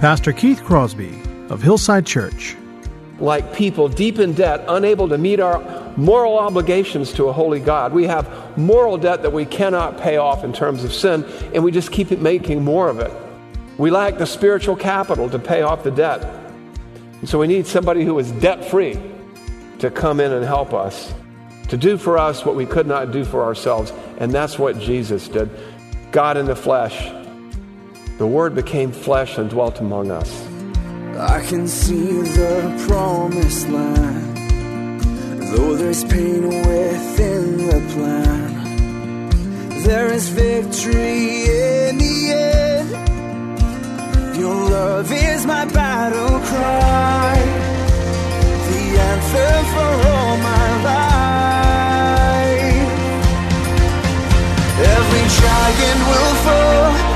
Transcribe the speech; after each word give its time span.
Pastor 0.00 0.30
Keith 0.30 0.62
Crosby 0.62 1.22
of 1.48 1.62
Hillside 1.62 2.04
Church. 2.04 2.54
Like 3.18 3.54
people 3.54 3.88
deep 3.88 4.18
in 4.18 4.34
debt, 4.34 4.62
unable 4.68 5.08
to 5.08 5.16
meet 5.16 5.40
our 5.40 5.94
moral 5.96 6.38
obligations 6.38 7.14
to 7.14 7.28
a 7.28 7.32
holy 7.32 7.60
God. 7.60 7.94
We 7.94 8.04
have 8.04 8.58
moral 8.58 8.98
debt 8.98 9.22
that 9.22 9.32
we 9.32 9.46
cannot 9.46 9.98
pay 9.98 10.18
off 10.18 10.44
in 10.44 10.52
terms 10.52 10.84
of 10.84 10.92
sin, 10.92 11.24
and 11.54 11.64
we 11.64 11.72
just 11.72 11.92
keep 11.92 12.10
making 12.10 12.62
more 12.62 12.90
of 12.90 12.98
it. 13.00 13.10
We 13.78 13.90
lack 13.90 14.18
the 14.18 14.26
spiritual 14.26 14.76
capital 14.76 15.30
to 15.30 15.38
pay 15.38 15.62
off 15.62 15.82
the 15.82 15.90
debt. 15.90 16.22
And 17.20 17.26
so 17.26 17.38
we 17.38 17.46
need 17.46 17.66
somebody 17.66 18.04
who 18.04 18.18
is 18.18 18.32
debt 18.32 18.66
free 18.66 19.00
to 19.78 19.90
come 19.90 20.20
in 20.20 20.30
and 20.30 20.44
help 20.44 20.74
us, 20.74 21.14
to 21.68 21.78
do 21.78 21.96
for 21.96 22.18
us 22.18 22.44
what 22.44 22.54
we 22.54 22.66
could 22.66 22.86
not 22.86 23.12
do 23.12 23.24
for 23.24 23.42
ourselves. 23.42 23.94
And 24.18 24.30
that's 24.30 24.58
what 24.58 24.78
Jesus 24.78 25.26
did. 25.26 25.48
God 26.12 26.36
in 26.36 26.44
the 26.44 26.54
flesh 26.54 27.15
the 28.18 28.26
Word 28.26 28.54
became 28.54 28.92
flesh 28.92 29.36
and 29.38 29.50
dwelt 29.50 29.80
among 29.80 30.10
us. 30.10 30.30
I 31.18 31.40
can 31.46 31.68
see 31.68 32.22
the 32.22 32.84
promised 32.88 33.68
land, 33.68 34.36
though 35.52 35.76
there's 35.76 36.04
pain 36.04 36.46
within 36.48 37.56
the 37.66 37.80
plan. 37.92 38.54
There 39.82 40.12
is 40.12 40.28
victory 40.30 41.44
in 41.44 41.98
the 41.98 42.32
end. 42.32 42.90
Your 44.36 44.54
love 44.70 45.10
is 45.12 45.46
my 45.46 45.64
battle 45.66 46.40
cry, 46.40 47.36
the 48.70 48.98
answer 49.12 49.64
for 49.72 49.92
all 50.10 50.36
my 50.38 50.68
life. 50.84 51.26
Every 54.78 55.26
giant 55.40 56.00
will 56.08 56.34
fall, 56.44 57.15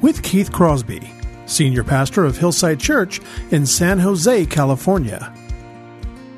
with 0.00 0.22
Keith 0.22 0.52
Crosby, 0.52 1.12
Senior 1.46 1.84
Pastor 1.84 2.24
of 2.24 2.38
Hillside 2.38 2.80
Church 2.80 3.20
in 3.50 3.66
San 3.66 3.98
Jose, 3.98 4.46
California. 4.46 5.32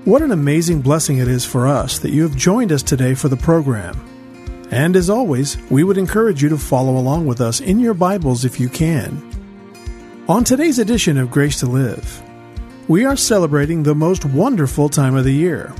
What 0.04 0.22
an 0.22 0.32
amazing 0.32 0.80
blessing 0.80 1.18
it 1.18 1.28
is 1.28 1.44
for 1.44 1.66
us 1.66 1.98
that 1.98 2.12
you 2.12 2.22
have 2.22 2.36
joined 2.36 2.72
us 2.72 2.82
today 2.82 3.14
for 3.14 3.28
the 3.28 3.36
program. 3.36 4.00
And 4.70 4.96
as 4.96 5.10
always, 5.10 5.58
we 5.70 5.84
would 5.84 5.98
encourage 5.98 6.42
you 6.42 6.48
to 6.48 6.56
follow 6.56 6.96
along 6.96 7.26
with 7.26 7.40
us 7.40 7.60
in 7.60 7.80
your 7.80 7.94
Bibles 7.94 8.44
if 8.44 8.58
you 8.58 8.68
can. 8.68 9.28
On 10.28 10.44
today's 10.44 10.78
edition 10.78 11.18
of 11.18 11.30
Grace 11.30 11.58
to 11.58 11.66
Live, 11.66 12.22
we 12.88 13.04
are 13.04 13.16
celebrating 13.16 13.82
the 13.82 13.94
most 13.94 14.24
wonderful 14.24 14.88
time 14.88 15.16
of 15.16 15.24
the 15.24 15.34
year 15.34 15.74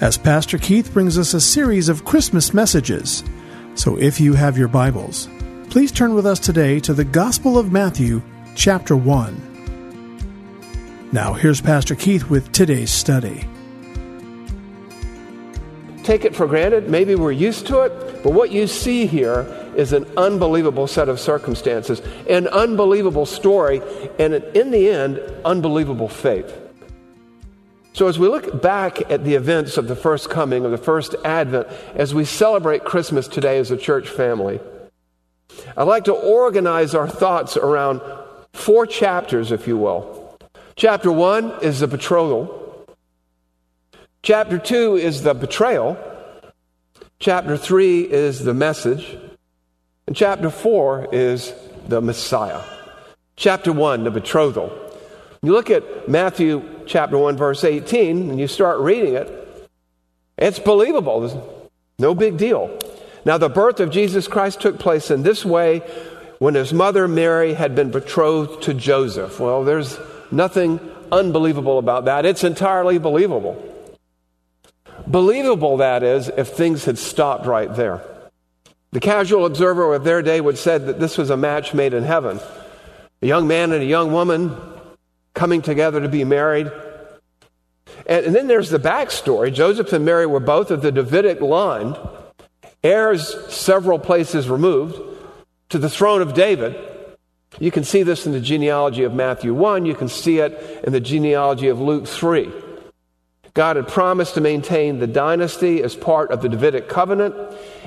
as 0.00 0.18
Pastor 0.18 0.58
Keith 0.58 0.92
brings 0.92 1.18
us 1.18 1.34
a 1.34 1.40
series 1.40 1.88
of 1.88 2.04
Christmas 2.04 2.52
messages. 2.52 3.24
So 3.74 3.98
if 3.98 4.20
you 4.20 4.34
have 4.34 4.58
your 4.58 4.68
Bibles, 4.68 5.28
please 5.74 5.90
turn 5.90 6.14
with 6.14 6.24
us 6.24 6.38
today 6.38 6.78
to 6.78 6.94
the 6.94 7.04
Gospel 7.04 7.58
of 7.58 7.72
Matthew, 7.72 8.22
chapter 8.54 8.96
1. 8.96 11.08
Now, 11.10 11.32
here's 11.32 11.60
Pastor 11.60 11.96
Keith 11.96 12.30
with 12.30 12.52
today's 12.52 12.92
study. 12.92 13.44
Take 16.04 16.24
it 16.24 16.36
for 16.36 16.46
granted. 16.46 16.88
Maybe 16.88 17.16
we're 17.16 17.32
used 17.32 17.66
to 17.66 17.80
it. 17.80 18.22
But 18.22 18.34
what 18.34 18.52
you 18.52 18.68
see 18.68 19.06
here 19.06 19.72
is 19.76 19.92
an 19.92 20.06
unbelievable 20.16 20.86
set 20.86 21.08
of 21.08 21.18
circumstances, 21.18 22.00
an 22.30 22.46
unbelievable 22.46 23.26
story, 23.26 23.82
and 24.20 24.32
in 24.32 24.70
the 24.70 24.88
end, 24.88 25.18
unbelievable 25.44 26.08
faith. 26.08 26.56
So, 27.94 28.06
as 28.06 28.16
we 28.16 28.28
look 28.28 28.62
back 28.62 29.10
at 29.10 29.24
the 29.24 29.34
events 29.34 29.76
of 29.76 29.88
the 29.88 29.96
first 29.96 30.30
coming, 30.30 30.64
of 30.64 30.70
the 30.70 30.78
first 30.78 31.16
advent, 31.24 31.66
as 31.96 32.14
we 32.14 32.24
celebrate 32.24 32.84
Christmas 32.84 33.26
today 33.26 33.58
as 33.58 33.72
a 33.72 33.76
church 33.76 34.08
family, 34.08 34.60
I'd 35.76 35.84
like 35.84 36.04
to 36.04 36.12
organize 36.12 36.94
our 36.94 37.08
thoughts 37.08 37.56
around 37.56 38.00
four 38.52 38.86
chapters, 38.86 39.52
if 39.52 39.66
you 39.66 39.76
will. 39.76 40.38
Chapter 40.76 41.10
one 41.10 41.52
is 41.62 41.80
the 41.80 41.86
betrothal. 41.86 42.86
Chapter 44.22 44.58
two 44.58 44.96
is 44.96 45.22
the 45.22 45.34
betrayal. 45.34 45.96
Chapter 47.18 47.56
three 47.56 48.00
is 48.00 48.44
the 48.44 48.54
message. 48.54 49.16
And 50.06 50.16
chapter 50.16 50.50
four 50.50 51.08
is 51.12 51.52
the 51.88 52.00
Messiah. 52.00 52.62
Chapter 53.36 53.72
one, 53.72 54.04
the 54.04 54.10
betrothal. 54.10 54.72
You 55.42 55.52
look 55.52 55.70
at 55.70 56.08
Matthew 56.08 56.62
chapter 56.86 57.18
1, 57.18 57.36
verse 57.36 57.64
18, 57.64 58.30
and 58.30 58.40
you 58.40 58.48
start 58.48 58.78
reading 58.78 59.14
it, 59.14 59.68
it's 60.38 60.58
believable. 60.58 61.70
No 61.98 62.14
big 62.14 62.38
deal. 62.38 62.78
Now, 63.24 63.38
the 63.38 63.48
birth 63.48 63.80
of 63.80 63.90
Jesus 63.90 64.28
Christ 64.28 64.60
took 64.60 64.78
place 64.78 65.10
in 65.10 65.22
this 65.22 65.44
way 65.44 65.78
when 66.38 66.54
his 66.54 66.72
mother 66.72 67.08
Mary 67.08 67.54
had 67.54 67.74
been 67.74 67.90
betrothed 67.90 68.62
to 68.64 68.74
Joseph. 68.74 69.40
Well, 69.40 69.64
there's 69.64 69.98
nothing 70.30 70.78
unbelievable 71.10 71.78
about 71.78 72.04
that. 72.04 72.26
It's 72.26 72.44
entirely 72.44 72.98
believable. 72.98 73.62
Believable, 75.06 75.78
that 75.78 76.02
is, 76.02 76.28
if 76.36 76.48
things 76.48 76.84
had 76.84 76.98
stopped 76.98 77.46
right 77.46 77.74
there. 77.74 78.02
The 78.92 79.00
casual 79.00 79.44
observer 79.44 79.94
of 79.94 80.04
their 80.04 80.22
day 80.22 80.40
would 80.40 80.58
say 80.58 80.78
that 80.78 81.00
this 81.00 81.18
was 81.18 81.30
a 81.30 81.36
match 81.36 81.74
made 81.74 81.94
in 81.94 82.04
heaven. 82.04 82.40
A 83.22 83.26
young 83.26 83.48
man 83.48 83.72
and 83.72 83.82
a 83.82 83.86
young 83.86 84.12
woman 84.12 84.56
coming 85.34 85.62
together 85.62 86.00
to 86.00 86.08
be 86.08 86.24
married. 86.24 86.70
And, 88.06 88.26
and, 88.26 88.34
then 88.34 88.46
there's 88.46 88.70
the 88.70 88.78
backstory. 88.78 89.52
Joseph 89.52 89.92
and 89.92 90.04
Mary 90.04 90.26
were 90.26 90.40
both 90.40 90.70
of 90.70 90.82
the 90.82 90.92
Davidic 90.92 91.40
line, 91.40 91.96
heirs 92.84 93.34
several 93.52 93.98
places 93.98 94.48
removed 94.48 95.00
to 95.70 95.78
the 95.78 95.88
throne 95.88 96.22
of 96.22 96.34
David. 96.34 96.76
You 97.58 97.70
can 97.70 97.84
see 97.84 98.02
this 98.02 98.26
in 98.26 98.32
the 98.32 98.40
genealogy 98.40 99.04
of 99.04 99.14
Matthew 99.14 99.54
1. 99.54 99.86
You 99.86 99.94
can 99.94 100.08
see 100.08 100.38
it 100.38 100.82
in 100.84 100.92
the 100.92 101.00
genealogy 101.00 101.68
of 101.68 101.80
Luke 101.80 102.06
3. 102.06 102.52
God 103.54 103.76
had 103.76 103.86
promised 103.86 104.34
to 104.34 104.40
maintain 104.40 104.98
the 104.98 105.06
dynasty 105.06 105.80
as 105.82 105.94
part 105.94 106.32
of 106.32 106.42
the 106.42 106.48
Davidic 106.48 106.88
covenant. 106.88 107.34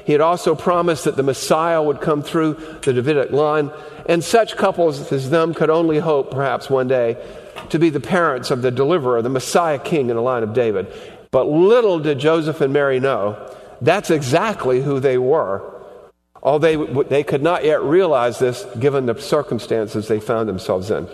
He 0.05 0.13
had 0.13 0.21
also 0.21 0.55
promised 0.55 1.03
that 1.03 1.17
the 1.17 1.23
Messiah 1.23 1.83
would 1.83 1.99
come 1.99 2.23
through 2.23 2.53
the 2.83 2.93
Davidic 2.93 3.31
line. 3.31 3.71
And 4.07 4.23
such 4.23 4.55
couples 4.55 5.11
as 5.11 5.29
them 5.29 5.53
could 5.53 5.69
only 5.69 5.99
hope, 5.99 6.31
perhaps 6.31 6.69
one 6.69 6.87
day, 6.87 7.17
to 7.69 7.77
be 7.77 7.89
the 7.89 7.99
parents 7.99 8.49
of 8.49 8.61
the 8.61 8.71
deliverer, 8.71 9.21
the 9.21 9.29
Messiah 9.29 9.77
king 9.77 10.09
in 10.09 10.15
the 10.15 10.21
line 10.21 10.43
of 10.43 10.53
David. 10.53 10.87
But 11.31 11.49
little 11.49 11.99
did 11.99 12.19
Joseph 12.19 12.61
and 12.61 12.71
Mary 12.71 13.01
know 13.01 13.53
that's 13.81 14.09
exactly 14.09 14.81
who 14.81 14.99
they 14.99 15.17
were. 15.17 15.73
Although 16.41 16.85
they, 16.85 17.03
they 17.03 17.23
could 17.23 17.41
not 17.41 17.65
yet 17.65 17.81
realize 17.81 18.39
this 18.39 18.65
given 18.79 19.05
the 19.05 19.19
circumstances 19.19 20.07
they 20.07 20.19
found 20.19 20.47
themselves 20.47 20.91
in. 20.91 21.07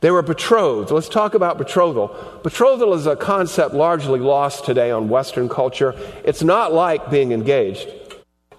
They 0.00 0.10
were 0.10 0.22
betrothed. 0.22 0.90
Let's 0.90 1.08
talk 1.08 1.34
about 1.34 1.58
betrothal. 1.58 2.40
Betrothal 2.42 2.94
is 2.94 3.06
a 3.06 3.14
concept 3.14 3.72
largely 3.72 4.18
lost 4.18 4.64
today 4.64 4.90
on 4.90 5.08
Western 5.08 5.48
culture. 5.48 5.94
It's 6.24 6.42
not 6.42 6.72
like 6.72 7.10
being 7.10 7.30
engaged, 7.32 7.88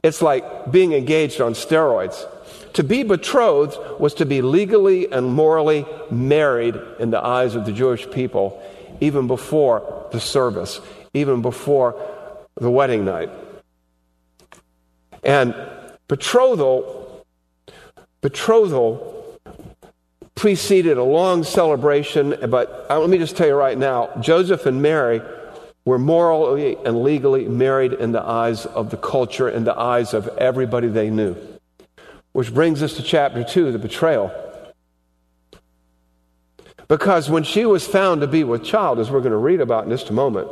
it's 0.04 0.21
like 0.21 0.71
being 0.71 0.94
engaged 0.94 1.42
on 1.42 1.54
steroids. 1.54 2.27
To 2.74 2.83
be 2.83 3.04
betrothed 3.04 3.77
was 4.00 4.15
to 4.15 4.25
be 4.25 4.42
legally 4.42 5.12
and 5.12 5.33
morally 5.33 5.86
married 6.10 6.75
in 6.98 7.12
the 7.12 7.24
eyes 7.24 7.56
of 7.56 7.65
the 7.65 7.71
Jewish 7.71 8.10
people, 8.10 8.62
even 9.00 9.27
before 9.27 10.07
the 10.12 10.19
service, 10.19 10.81
even 11.13 11.42
before 11.42 11.94
the 12.56 12.70
wedding 12.70 13.06
night. 13.06 13.30
And 15.24 15.56
betrothal 16.08 17.04
Betrothal 18.24 19.38
preceded 20.34 20.98
a 20.98 21.04
long 21.04 21.44
celebration, 21.44 22.34
but 22.50 22.86
uh, 22.90 22.98
let 22.98 23.10
me 23.10 23.18
just 23.18 23.36
tell 23.36 23.48
you 23.48 23.54
right 23.54 23.78
now 23.78 24.10
Joseph 24.22 24.66
and 24.66 24.82
Mary 24.82 25.22
were 25.84 26.00
morally 26.00 26.78
and 26.86 27.04
legally 27.04 27.50
married 27.50 27.92
in 27.92 28.14
the 28.14 28.22
eyes 28.22 28.66
of 28.66 28.92
the 28.92 28.98
culture, 28.98 29.50
in 29.50 29.66
the 29.66 29.78
eyes 29.78 30.14
of 30.14 30.30
everybody 30.38 30.88
they 30.88 31.10
knew. 31.10 31.36
Which 32.32 32.54
brings 32.54 32.82
us 32.82 32.94
to 32.94 33.04
chapter 33.04 33.44
2, 33.44 33.74
the 33.74 33.78
betrayal. 33.78 34.32
Because 36.88 37.30
when 37.30 37.44
she 37.44 37.66
was 37.66 37.86
found 37.86 38.22
to 38.22 38.28
be 38.28 38.46
with 38.46 38.64
child, 38.64 39.00
as 39.00 39.12
we're 39.12 39.20
going 39.20 39.32
to 39.32 39.38
read 39.38 39.60
about 39.60 39.84
in 39.84 39.90
just 39.90 40.10
a 40.10 40.14
moment, 40.14 40.48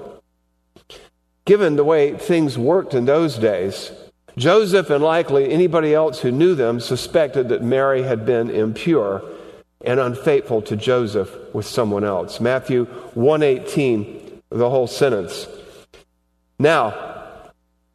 given 1.46 1.76
the 1.76 1.84
way 1.84 2.16
things 2.16 2.58
worked 2.58 2.94
in 2.94 3.06
those 3.06 3.38
days, 3.38 3.92
Joseph 4.38 4.90
and 4.90 5.04
likely 5.04 5.52
anybody 5.52 5.94
else 5.94 6.20
who 6.22 6.32
knew 6.32 6.56
them 6.56 6.80
suspected 6.80 7.50
that 7.50 7.64
Mary 7.64 8.04
had 8.04 8.26
been 8.26 8.50
impure 8.50 9.22
and 9.84 10.00
unfaithful 10.00 10.62
to 10.62 10.76
Joseph 10.76 11.36
with 11.54 11.66
someone 11.66 12.04
else. 12.04 12.40
Matthew 12.40 12.86
118, 13.16 14.42
the 14.50 14.70
whole 14.70 14.88
sentence. 14.88 15.48
Now, 16.60 17.42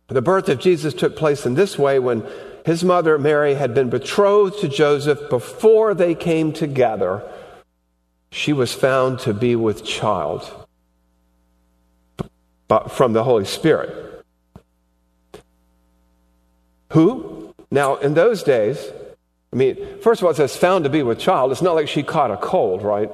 the 0.09 0.23
birth 0.23 0.49
of 0.49 0.59
Jesus 0.59 0.95
took 0.95 1.17
place 1.17 1.47
in 1.47 1.55
this 1.55 1.79
way 1.79 1.99
when 1.99 2.25
his 2.65 2.85
mother 2.85 3.19
Mary 3.19 3.55
had 3.55 3.75
been 3.75 3.89
betrothed 3.89 4.61
to 4.61 4.69
Joseph 4.69 5.31
before 5.31 5.95
they 5.95 6.15
came 6.15 6.53
together. 6.53 7.23
She 8.31 8.53
was 8.53 8.75
found 8.75 9.21
to 9.21 9.33
be 9.33 9.57
with 9.57 9.85
child 9.85 10.66
but 12.69 12.91
from 12.91 13.13
the 13.13 13.25
Holy 13.25 13.45
Spirit. 13.45 14.25
Who? 16.93 17.55
Now, 17.71 17.97
in 17.97 18.15
those 18.15 18.43
days, 18.43 18.79
I 19.53 19.57
mean, 19.57 20.01
first 20.01 20.21
of 20.21 20.25
all, 20.25 20.31
it 20.31 20.37
says 20.37 20.57
found 20.57 20.85
to 20.85 20.91
be 20.91 21.03
with 21.03 21.19
child. 21.19 21.53
It's 21.53 21.63
not 21.63 21.75
like 21.75 21.89
she 21.89 22.03
caught 22.03 22.31
a 22.31 22.37
cold, 22.37 22.83
right? 22.83 23.11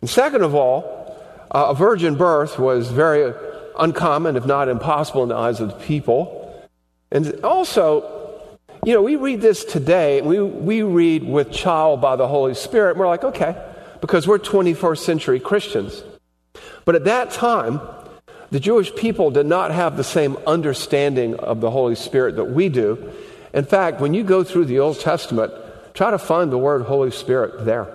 And 0.00 0.10
second 0.10 0.42
of 0.42 0.54
all, 0.54 1.16
uh, 1.50 1.68
a 1.70 1.74
virgin 1.74 2.16
birth 2.16 2.58
was 2.58 2.90
very 2.90 3.32
uncommon, 3.78 4.36
if 4.36 4.46
not 4.46 4.68
impossible, 4.68 5.22
in 5.22 5.28
the 5.28 5.36
eyes 5.36 5.60
of 5.60 5.68
the 5.68 5.78
people. 5.84 6.68
And 7.10 7.44
also, 7.44 8.58
you 8.84 8.92
know, 8.92 9.02
we 9.02 9.16
read 9.16 9.40
this 9.40 9.64
today, 9.64 10.20
we, 10.20 10.40
we 10.40 10.82
read 10.82 11.24
with 11.24 11.52
child 11.52 12.00
by 12.00 12.16
the 12.16 12.28
Holy 12.28 12.54
Spirit, 12.54 12.92
and 12.92 13.00
we're 13.00 13.06
like, 13.06 13.24
okay, 13.24 13.56
because 14.00 14.26
we're 14.26 14.38
21st 14.38 14.98
century 14.98 15.40
Christians. 15.40 16.02
But 16.84 16.94
at 16.94 17.04
that 17.04 17.30
time, 17.30 17.80
the 18.50 18.60
Jewish 18.60 18.94
people 18.94 19.30
did 19.30 19.46
not 19.46 19.72
have 19.72 19.96
the 19.96 20.04
same 20.04 20.36
understanding 20.46 21.34
of 21.36 21.60
the 21.60 21.70
Holy 21.70 21.94
Spirit 21.94 22.36
that 22.36 22.44
we 22.44 22.68
do. 22.68 23.12
In 23.52 23.64
fact, 23.64 24.00
when 24.00 24.14
you 24.14 24.22
go 24.22 24.44
through 24.44 24.66
the 24.66 24.78
Old 24.78 25.00
Testament, 25.00 25.52
try 25.94 26.10
to 26.10 26.18
find 26.18 26.52
the 26.52 26.58
word 26.58 26.82
Holy 26.82 27.10
Spirit 27.10 27.64
there. 27.64 27.92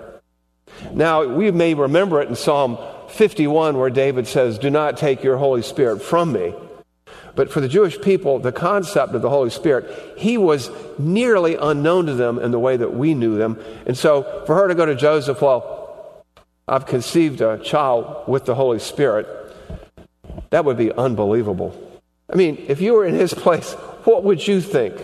Now, 0.92 1.24
we 1.24 1.50
may 1.50 1.74
remember 1.74 2.20
it 2.20 2.28
in 2.28 2.34
Psalm 2.34 2.78
51 3.08 3.78
where 3.78 3.90
David 3.90 4.26
says, 4.26 4.58
Do 4.58 4.70
not 4.70 4.96
take 4.96 5.22
your 5.22 5.36
Holy 5.36 5.62
Spirit 5.62 6.02
from 6.02 6.32
me. 6.32 6.54
But 7.34 7.50
for 7.50 7.60
the 7.60 7.68
Jewish 7.68 8.00
people, 8.00 8.38
the 8.38 8.52
concept 8.52 9.14
of 9.14 9.22
the 9.22 9.30
Holy 9.30 9.50
Spirit, 9.50 10.18
he 10.18 10.36
was 10.36 10.70
nearly 10.98 11.56
unknown 11.56 12.06
to 12.06 12.14
them 12.14 12.38
in 12.38 12.50
the 12.50 12.58
way 12.58 12.76
that 12.76 12.94
we 12.94 13.14
knew 13.14 13.38
them. 13.38 13.58
And 13.86 13.96
so 13.96 14.42
for 14.46 14.54
her 14.54 14.68
to 14.68 14.74
go 14.74 14.84
to 14.84 14.94
Joseph, 14.94 15.40
well, 15.40 16.24
I've 16.68 16.86
conceived 16.86 17.40
a 17.40 17.58
child 17.58 18.28
with 18.28 18.44
the 18.44 18.54
Holy 18.54 18.78
Spirit. 18.78 19.26
That 20.50 20.64
would 20.64 20.76
be 20.76 20.92
unbelievable. 20.92 21.74
I 22.30 22.36
mean, 22.36 22.64
if 22.68 22.80
you 22.80 22.94
were 22.94 23.04
in 23.04 23.14
his 23.14 23.34
place, 23.34 23.72
what 24.04 24.24
would 24.24 24.46
you 24.46 24.60
think? 24.60 25.00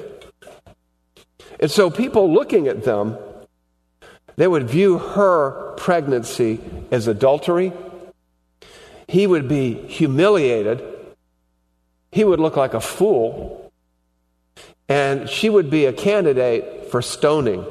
And 1.61 1.71
so, 1.71 1.91
people 1.91 2.33
looking 2.33 2.69
at 2.69 2.85
them, 2.85 3.17
they 4.37 4.47
would 4.47 4.69
view 4.69 4.99
her 4.99 5.75
pregnancy 5.77 6.61
as 6.91 7.09
adultery. 7.09 7.73
He 9.09 9.27
would 9.27 9.49
be 9.49 9.75
humiliated. 9.75 10.83
He 12.13 12.25
would 12.25 12.39
look 12.39 12.57
like 12.57 12.75
a 12.75 12.81
fool. 12.81 13.73
And 14.89 15.29
she 15.29 15.51
would 15.51 15.71
be 15.71 15.87
a 15.87 15.93
candidate 15.93 16.91
for 16.91 17.03
stoning. 17.03 17.65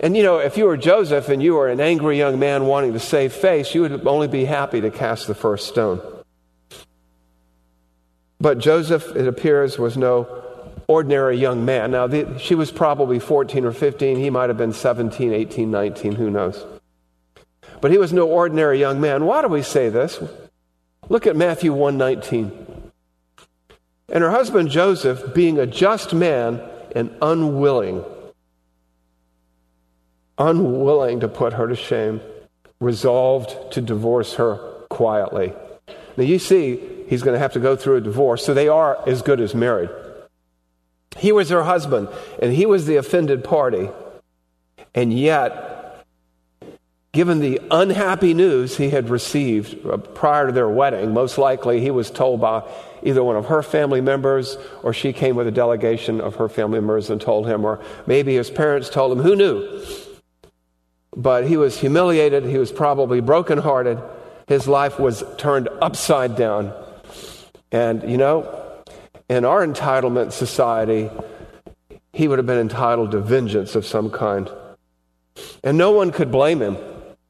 And 0.00 0.16
you 0.16 0.22
know, 0.22 0.38
if 0.38 0.56
you 0.56 0.64
were 0.64 0.76
Joseph 0.76 1.28
and 1.28 1.42
you 1.42 1.54
were 1.54 1.68
an 1.68 1.80
angry 1.80 2.18
young 2.18 2.38
man 2.38 2.66
wanting 2.66 2.92
to 2.94 3.00
save 3.00 3.32
face, 3.32 3.74
you 3.74 3.82
would 3.82 4.06
only 4.06 4.28
be 4.28 4.44
happy 4.44 4.80
to 4.80 4.90
cast 4.90 5.26
the 5.26 5.34
first 5.34 5.68
stone. 5.68 6.00
But 8.40 8.58
Joseph, 8.58 9.14
it 9.16 9.26
appears, 9.26 9.78
was 9.78 9.96
no 9.96 10.42
ordinary 10.86 11.38
young 11.38 11.64
man. 11.64 11.92
Now, 11.92 12.06
the, 12.06 12.38
she 12.38 12.54
was 12.54 12.70
probably 12.70 13.18
14 13.18 13.64
or 13.64 13.72
15. 13.72 14.18
He 14.18 14.30
might 14.30 14.50
have 14.50 14.58
been 14.58 14.72
17, 14.72 15.32
18, 15.32 15.70
19, 15.70 16.14
who 16.16 16.30
knows. 16.30 16.64
But 17.80 17.90
he 17.90 17.98
was 17.98 18.12
no 18.12 18.26
ordinary 18.28 18.78
young 18.78 19.00
man. 19.00 19.24
Why 19.24 19.42
do 19.42 19.48
we 19.48 19.62
say 19.62 19.88
this? 19.88 20.22
Look 21.08 21.26
at 21.26 21.36
Matthew 21.36 21.72
119. 21.72 22.90
And 24.10 24.22
her 24.22 24.30
husband 24.30 24.70
Joseph, 24.70 25.34
being 25.34 25.58
a 25.58 25.66
just 25.66 26.14
man 26.14 26.60
and 26.94 27.14
unwilling, 27.20 28.04
unwilling 30.38 31.20
to 31.20 31.28
put 31.28 31.54
her 31.54 31.66
to 31.66 31.76
shame, 31.76 32.20
resolved 32.80 33.72
to 33.72 33.80
divorce 33.80 34.34
her 34.34 34.56
quietly. 34.90 35.52
Now, 36.16 36.24
you 36.24 36.38
see, 36.38 36.80
he's 37.08 37.22
going 37.22 37.34
to 37.34 37.38
have 37.38 37.52
to 37.52 37.60
go 37.60 37.76
through 37.76 37.96
a 37.96 38.00
divorce. 38.00 38.44
So 38.44 38.54
they 38.54 38.68
are 38.68 38.98
as 39.08 39.22
good 39.22 39.40
as 39.40 39.54
married. 39.54 39.90
He 41.16 41.32
was 41.32 41.50
her 41.50 41.62
husband, 41.62 42.08
and 42.42 42.52
he 42.52 42.66
was 42.66 42.86
the 42.86 42.96
offended 42.96 43.44
party. 43.44 43.88
And 44.94 45.12
yet, 45.12 46.04
given 47.12 47.38
the 47.38 47.60
unhappy 47.70 48.34
news 48.34 48.76
he 48.76 48.90
had 48.90 49.08
received 49.08 49.86
uh, 49.86 49.96
prior 49.96 50.46
to 50.46 50.52
their 50.52 50.68
wedding, 50.68 51.14
most 51.14 51.38
likely 51.38 51.80
he 51.80 51.90
was 51.90 52.10
told 52.10 52.40
by 52.40 52.62
either 53.04 53.22
one 53.22 53.36
of 53.36 53.46
her 53.46 53.62
family 53.62 54.00
members 54.00 54.56
or 54.82 54.92
she 54.92 55.12
came 55.12 55.36
with 55.36 55.46
a 55.46 55.52
delegation 55.52 56.20
of 56.20 56.36
her 56.36 56.48
family 56.48 56.80
members 56.80 57.10
and 57.10 57.20
told 57.20 57.46
him, 57.46 57.64
or 57.64 57.80
maybe 58.06 58.34
his 58.34 58.50
parents 58.50 58.90
told 58.90 59.16
him, 59.16 59.22
who 59.22 59.36
knew? 59.36 59.84
But 61.16 61.46
he 61.46 61.56
was 61.56 61.78
humiliated, 61.78 62.44
he 62.44 62.58
was 62.58 62.72
probably 62.72 63.20
brokenhearted, 63.20 64.02
his 64.48 64.66
life 64.66 64.98
was 64.98 65.22
turned 65.38 65.68
upside 65.80 66.36
down. 66.36 66.72
And, 67.74 68.08
you 68.08 68.18
know, 68.18 68.82
in 69.28 69.44
our 69.44 69.66
entitlement 69.66 70.30
society, 70.30 71.10
he 72.12 72.28
would 72.28 72.38
have 72.38 72.46
been 72.46 72.60
entitled 72.60 73.10
to 73.10 73.18
vengeance 73.18 73.74
of 73.74 73.84
some 73.84 74.10
kind. 74.10 74.48
And 75.64 75.76
no 75.76 75.90
one 75.90 76.12
could 76.12 76.30
blame 76.30 76.62
him. 76.62 76.76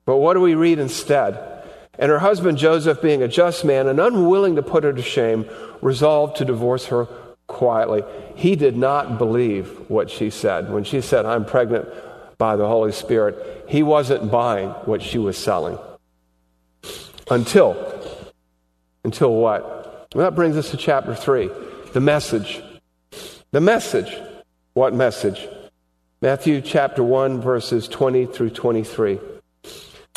But 0.05 0.19
what 0.19 0.35
do 0.35 0.41
we 0.41 0.55
read 0.55 0.79
instead? 0.79 1.65
And 1.99 2.11
her 2.11 2.19
husband 2.19 2.59
Joseph, 2.59 3.01
being 3.01 3.23
a 3.23 3.27
just 3.27 3.65
man 3.65 3.89
and 3.89 3.99
unwilling 3.99 4.57
to 4.57 4.63
put 4.63 4.85
her 4.85 4.93
to 4.93 5.01
shame, 5.01 5.49
resolved 5.81 6.37
to 6.37 6.45
divorce 6.45 6.85
her 6.89 7.07
quietly. 7.47 8.03
He 8.35 8.55
did 8.55 8.77
not 8.77 9.17
believe 9.17 9.89
what 9.89 10.11
she 10.11 10.29
said. 10.29 10.71
When 10.71 10.85
she 10.85 11.01
said, 11.01 11.25
I'm 11.25 11.47
pregnant 11.47 11.89
by 12.37 12.57
the 12.57 12.69
Holy 12.69 12.93
Spirit, 12.93 13.65
he 13.67 13.83
wasn't 13.83 14.31
buying 14.31 14.69
what 14.85 15.01
she 15.01 15.17
was 15.17 15.39
selling. 15.39 15.79
Until, 17.31 17.79
until 19.05 19.35
what? 19.35 19.84
Well, 20.15 20.31
that 20.31 20.37
brings 20.37 20.57
us 20.57 20.71
to 20.71 20.77
chapter 20.77 21.15
3 21.15 21.51
the 21.93 22.01
message. 22.01 22.63
The 23.51 23.61
message. 23.61 24.17
What 24.73 24.95
message? 24.95 25.47
Matthew 26.23 26.61
chapter 26.61 27.03
1, 27.03 27.41
verses 27.41 27.89
20 27.89 28.27
through 28.27 28.51
23. 28.51 29.19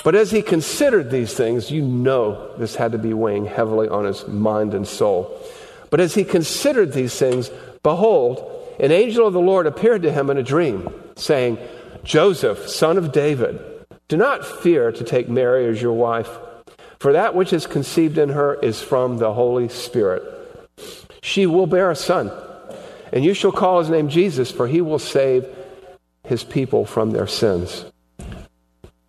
But 0.04 0.16
as 0.16 0.32
he 0.32 0.42
considered 0.42 1.10
these 1.10 1.34
things, 1.34 1.72
you 1.72 1.82
know 1.82 2.56
this 2.58 2.76
had 2.76 2.92
to 2.92 2.98
be 2.98 3.14
weighing 3.14 3.46
heavily 3.46 3.88
on 3.88 4.06
his 4.06 4.28
mind 4.28 4.74
and 4.74 4.88
soul. 4.88 5.40
But 5.90 6.00
as 6.00 6.14
he 6.14 6.24
considered 6.24 6.94
these 6.94 7.18
things, 7.18 7.50
behold, 7.84 8.76
an 8.80 8.92
angel 8.92 9.28
of 9.28 9.34
the 9.34 9.40
Lord 9.40 9.66
appeared 9.66 10.04
to 10.04 10.12
him 10.12 10.30
in 10.30 10.38
a 10.38 10.44
dream, 10.44 10.88
saying, 11.16 11.58
Joseph, 12.04 12.68
son 12.68 12.98
of 12.98 13.12
David, 13.12 13.60
do 14.08 14.16
not 14.16 14.46
fear 14.46 14.92
to 14.92 15.04
take 15.04 15.28
Mary 15.28 15.68
as 15.68 15.82
your 15.82 15.94
wife 15.94 16.30
for 17.00 17.14
that 17.14 17.36
which 17.36 17.54
is 17.54 17.68
conceived 17.68 18.18
in 18.18 18.30
her 18.30 18.56
is 18.56 18.82
from 18.82 19.18
the 19.18 19.34
Holy 19.34 19.70
Spirit. 19.70 20.24
She 21.22 21.46
will 21.46 21.68
bear 21.68 21.92
a 21.92 21.96
son, 21.96 22.32
and 23.12 23.24
you 23.24 23.34
shall 23.34 23.52
call 23.52 23.80
his 23.80 23.90
name 23.90 24.10
Jesus, 24.10 24.52
for 24.52 24.68
he 24.68 24.82
will 24.82 25.00
save 25.00 25.46
his 26.24 26.44
people 26.44 26.86
from 26.86 27.12
their 27.12 27.28
sins. 27.28 27.86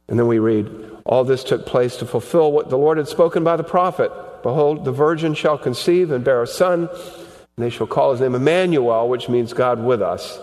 And 0.09 0.19
then 0.19 0.27
we 0.27 0.39
read, 0.39 0.69
All 1.05 1.25
this 1.25 1.45
took 1.45 1.67
place 1.67 1.97
to 1.97 2.07
fulfill 2.07 2.53
what 2.53 2.71
the 2.71 2.79
Lord 2.79 2.99
had 2.99 3.09
spoken 3.09 3.45
by 3.45 3.57
the 3.57 3.65
prophet. 3.65 4.11
Behold, 4.43 4.85
the 4.85 4.93
virgin 4.93 5.35
shall 5.35 5.59
conceive 5.59 6.11
and 6.11 6.25
bear 6.25 6.43
a 6.43 6.47
son, 6.47 6.89
and 6.89 7.65
they 7.65 7.71
shall 7.71 7.87
call 7.87 8.13
his 8.13 8.21
name 8.21 8.35
Emmanuel, 8.35 9.09
which 9.09 9.29
means 9.29 9.53
God 9.53 9.83
with 9.83 10.01
us. 10.01 10.39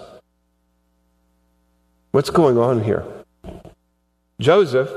What's 2.12 2.30
going 2.30 2.58
on 2.58 2.84
here? 2.84 3.06
Joseph 4.40 4.90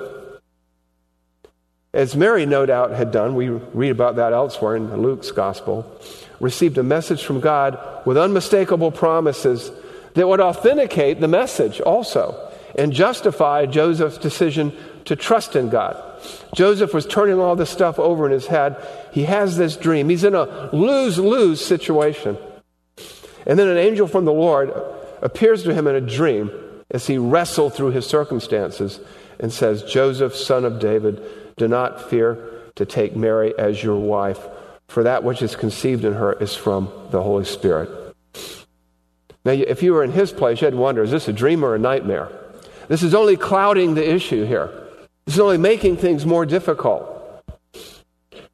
as 1.93 2.15
Mary 2.15 2.45
no 2.45 2.67
doubt 2.67 2.91
had 2.93 3.11
done, 3.11 3.35
we 3.35 3.49
read 3.49 3.91
about 3.91 4.17
that 4.17 4.33
elsewhere 4.33 4.77
in 4.77 5.03
Luke's 5.03 5.31
gospel, 5.31 5.91
received 6.39 6.79
a 6.79 6.83
message 6.83 7.25
from 7.25 7.41
God 7.41 7.79
with 8.05 8.19
unmistakable 8.19 8.91
promises 8.91 9.71
that 10.15 10.29
would 10.29 10.41
authenticate 10.41 11.21
the 11.21 11.29
message 11.29 11.81
also 11.81 12.53
and 12.77 12.93
justify 12.93 13.67
Joseph's 13.67 14.19
decision 14.19 14.73
to 15.07 15.17
trust 15.17 15.57
in 15.57 15.71
God. 15.71 15.97
Joseph 16.55 16.93
was 16.93 17.07
turning 17.07 17.39
all 17.39 17.57
this 17.57 17.71
stuff 17.71 17.99
over 17.99 18.27
in 18.27 18.33
his 18.33 18.47
head. 18.47 18.77
He 19.13 19.25
has 19.25 19.57
this 19.57 19.77
dream. 19.77 20.09
He's 20.09 20.25
in 20.25 20.35
a 20.35 20.69
lose 20.75 21.19
lose 21.19 21.65
situation. 21.65 22.37
And 23.47 23.59
then 23.59 23.69
an 23.69 23.79
angel 23.79 24.07
from 24.07 24.27
the 24.27 24.33
Lord 24.33 24.73
appears 25.23 25.63
to 25.63 25.75
him 25.75 25.87
in 25.87 25.95
a 25.95 26.01
dream 26.01 26.51
as 26.91 27.07
he 27.07 27.17
wrestled 27.17 27.75
through 27.75 27.93
his 27.93 28.07
circumstances 28.07 29.01
and 29.41 29.53
says, 29.53 29.83
Joseph, 29.83 30.35
son 30.35 30.65
of 30.65 30.79
David, 30.79 31.23
do 31.59 31.69
not 31.69 32.09
fear 32.09 32.39
to 32.77 32.87
take 32.87 33.17
Mary 33.17 33.53
as 33.59 33.83
your 33.83 33.97
wife, 33.97 34.39
for 34.87 35.03
that 35.03 35.25
which 35.25 35.43
is 35.43 35.57
conceived 35.57 36.05
in 36.05 36.15
her 36.15 36.33
is 36.35 36.55
from 36.55 36.91
the 37.11 37.23
Holy 37.23 37.45
Spirit. 37.45 37.91
Now, 39.45 39.53
if 39.53 39.83
you 39.83 39.93
were 39.93 40.05
in 40.05 40.13
his 40.13 40.33
place, 40.33 40.61
you'd 40.63 40.75
wonder 40.75 41.03
is 41.03 41.11
this 41.11 41.29
a 41.29 41.33
dream 41.33 41.65
or 41.65 41.75
a 41.75 41.79
nightmare? 41.79 42.31
This 42.89 43.03
is 43.03 43.15
only 43.15 43.37
clouding 43.37 43.95
the 43.95 44.15
issue 44.15 44.45
here. 44.45 44.71
This 45.27 45.35
is 45.35 45.41
only 45.41 45.59
making 45.59 45.99
things 45.99 46.25
more 46.25 46.47
difficult. 46.47 47.15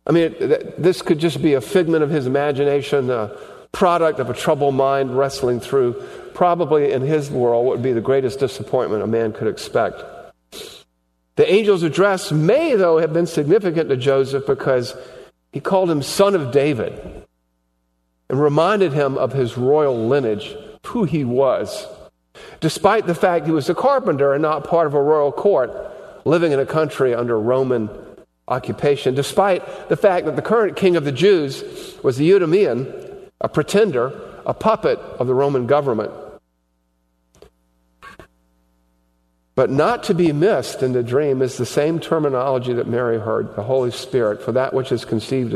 I 0.07 0.13
mean, 0.13 0.35
this 0.77 1.03
could 1.03 1.19
just 1.19 1.41
be 1.41 1.55
a 1.55 1.61
figment 1.61 2.03
of 2.03 2.11
his 2.11 2.27
imagination, 2.27 3.11
a 3.11 3.37
product 3.73 4.19
of 4.19 4.29
a 4.29 4.35
troubled 4.35 4.75
mind 4.75 5.17
wrestling 5.17 5.61
through, 5.61 6.03
probably 6.35 6.93
in 6.93 7.03
his 7.03 7.31
world, 7.31 7.65
what 7.65 7.77
would 7.77 7.83
be 7.83 7.93
the 7.93 8.01
greatest 8.01 8.39
disappointment 8.39 9.03
a 9.03 9.07
man 9.07 9.33
could 9.33 9.49
expect. 9.49 10.03
The 11.37 11.51
angel's 11.51 11.83
address 11.83 12.31
may, 12.31 12.75
though, 12.75 12.99
have 12.99 13.13
been 13.13 13.27
significant 13.27 13.89
to 13.89 13.97
Joseph 13.97 14.47
because 14.47 14.95
he 15.53 15.61
called 15.61 15.91
him 15.91 16.03
son 16.03 16.35
of 16.35 16.53
David 16.53 16.93
and 18.29 18.41
reminded 18.41 18.93
him 18.93 19.19
of 19.19 19.33
his 19.33 19.59
royal 19.59 20.07
lineage, 20.09 20.57
who 20.87 21.05
he 21.05 21.25
was, 21.25 21.87
despite 22.61 23.07
the 23.07 23.15
fact 23.15 23.47
he 23.47 23.53
was 23.53 23.69
a 23.69 23.75
carpenter 23.75 24.33
and 24.33 24.43
not 24.43 24.65
part 24.65 24.87
of 24.87 24.95
a 24.95 25.03
royal 25.03 25.33
court, 25.33 25.71
living 26.25 26.53
in 26.53 26.61
a 26.61 26.67
country 26.67 27.15
under 27.15 27.39
Roman 27.39 27.91
occupation, 28.49 29.15
despite 29.15 29.89
the 29.89 29.97
fact 29.97 30.27
that 30.27 30.37
the 30.37 30.43
current 30.43 30.77
king 30.77 30.97
of 30.97 31.05
the 31.05 31.13
Jews 31.13 31.63
was 32.03 32.17
the 32.17 32.31
Edomian, 32.31 33.31
a 33.41 33.49
pretender, 33.49 34.13
a 34.47 34.55
puppet 34.55 34.99
of 34.99 35.27
the 35.27 35.35
Roman 35.35 35.67
government. 35.67 36.13
But 39.55 39.71
not 39.71 40.03
to 40.05 40.15
be 40.15 40.33
missed 40.33 40.83
in 40.83 40.93
the 40.93 41.03
dream 41.03 41.41
is 41.41 41.57
the 41.57 41.67
same 41.67 42.01
terminology 42.01 42.73
that 42.73 42.89
Mary 42.89 43.21
heard, 43.21 43.55
the 43.55 43.63
Holy 43.63 43.93
Spirit, 43.93 44.43
for 44.43 44.51
that 44.53 44.75
which 44.75 44.91
is 44.91 45.05
conceived 45.05 45.55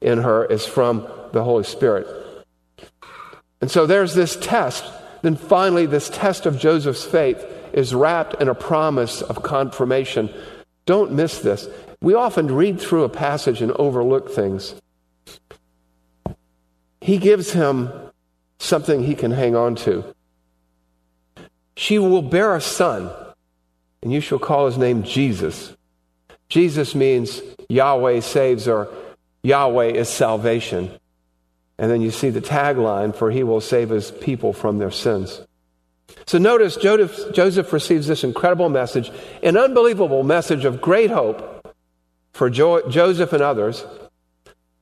in 0.00 0.18
her 0.18 0.44
is 0.44 0.66
from 0.66 1.06
the 1.32 1.44
Holy 1.44 1.62
Spirit. 1.62 2.06
And 3.60 3.70
so 3.70 3.86
there's 3.86 4.14
this 4.14 4.36
test. 4.36 4.84
Then 5.22 5.36
finally, 5.36 5.86
this 5.86 6.10
test 6.10 6.46
of 6.46 6.58
Joseph's 6.58 7.04
faith 7.04 7.44
is 7.72 7.94
wrapped 7.94 8.40
in 8.40 8.48
a 8.48 8.54
promise 8.54 9.22
of 9.22 9.42
confirmation. 9.42 10.32
Don't 10.84 11.12
miss 11.12 11.38
this. 11.40 11.68
We 12.00 12.14
often 12.14 12.52
read 12.52 12.80
through 12.80 13.04
a 13.04 13.08
passage 13.08 13.62
and 13.62 13.72
overlook 13.72 14.30
things. 14.30 14.74
He 17.00 17.18
gives 17.18 17.52
him 17.52 17.92
something 18.58 19.04
he 19.04 19.14
can 19.14 19.30
hang 19.30 19.54
on 19.54 19.76
to. 19.76 20.15
She 21.76 21.98
will 21.98 22.22
bear 22.22 22.56
a 22.56 22.60
son, 22.60 23.10
and 24.02 24.12
you 24.12 24.20
shall 24.20 24.38
call 24.38 24.66
his 24.66 24.78
name 24.78 25.02
Jesus. 25.02 25.76
Jesus 26.48 26.94
means 26.94 27.42
Yahweh 27.68 28.20
saves, 28.20 28.66
or 28.66 28.88
Yahweh 29.42 29.88
is 29.88 30.08
salvation. 30.08 30.90
And 31.78 31.90
then 31.90 32.00
you 32.00 32.10
see 32.10 32.30
the 32.30 32.40
tagline 32.40 33.14
for 33.14 33.30
he 33.30 33.42
will 33.42 33.60
save 33.60 33.90
his 33.90 34.10
people 34.10 34.52
from 34.52 34.78
their 34.78 34.90
sins. 34.90 35.42
So 36.26 36.38
notice 36.38 36.76
Joseph, 36.76 37.72
receives 37.72 38.06
this 38.06 38.24
incredible 38.24 38.68
message, 38.68 39.10
an 39.42 39.56
unbelievable 39.56 40.22
message 40.22 40.64
of 40.64 40.80
great 40.80 41.10
hope 41.10 41.76
for 42.32 42.48
jo- 42.48 42.88
Joseph 42.88 43.32
and 43.32 43.42
others, 43.42 43.84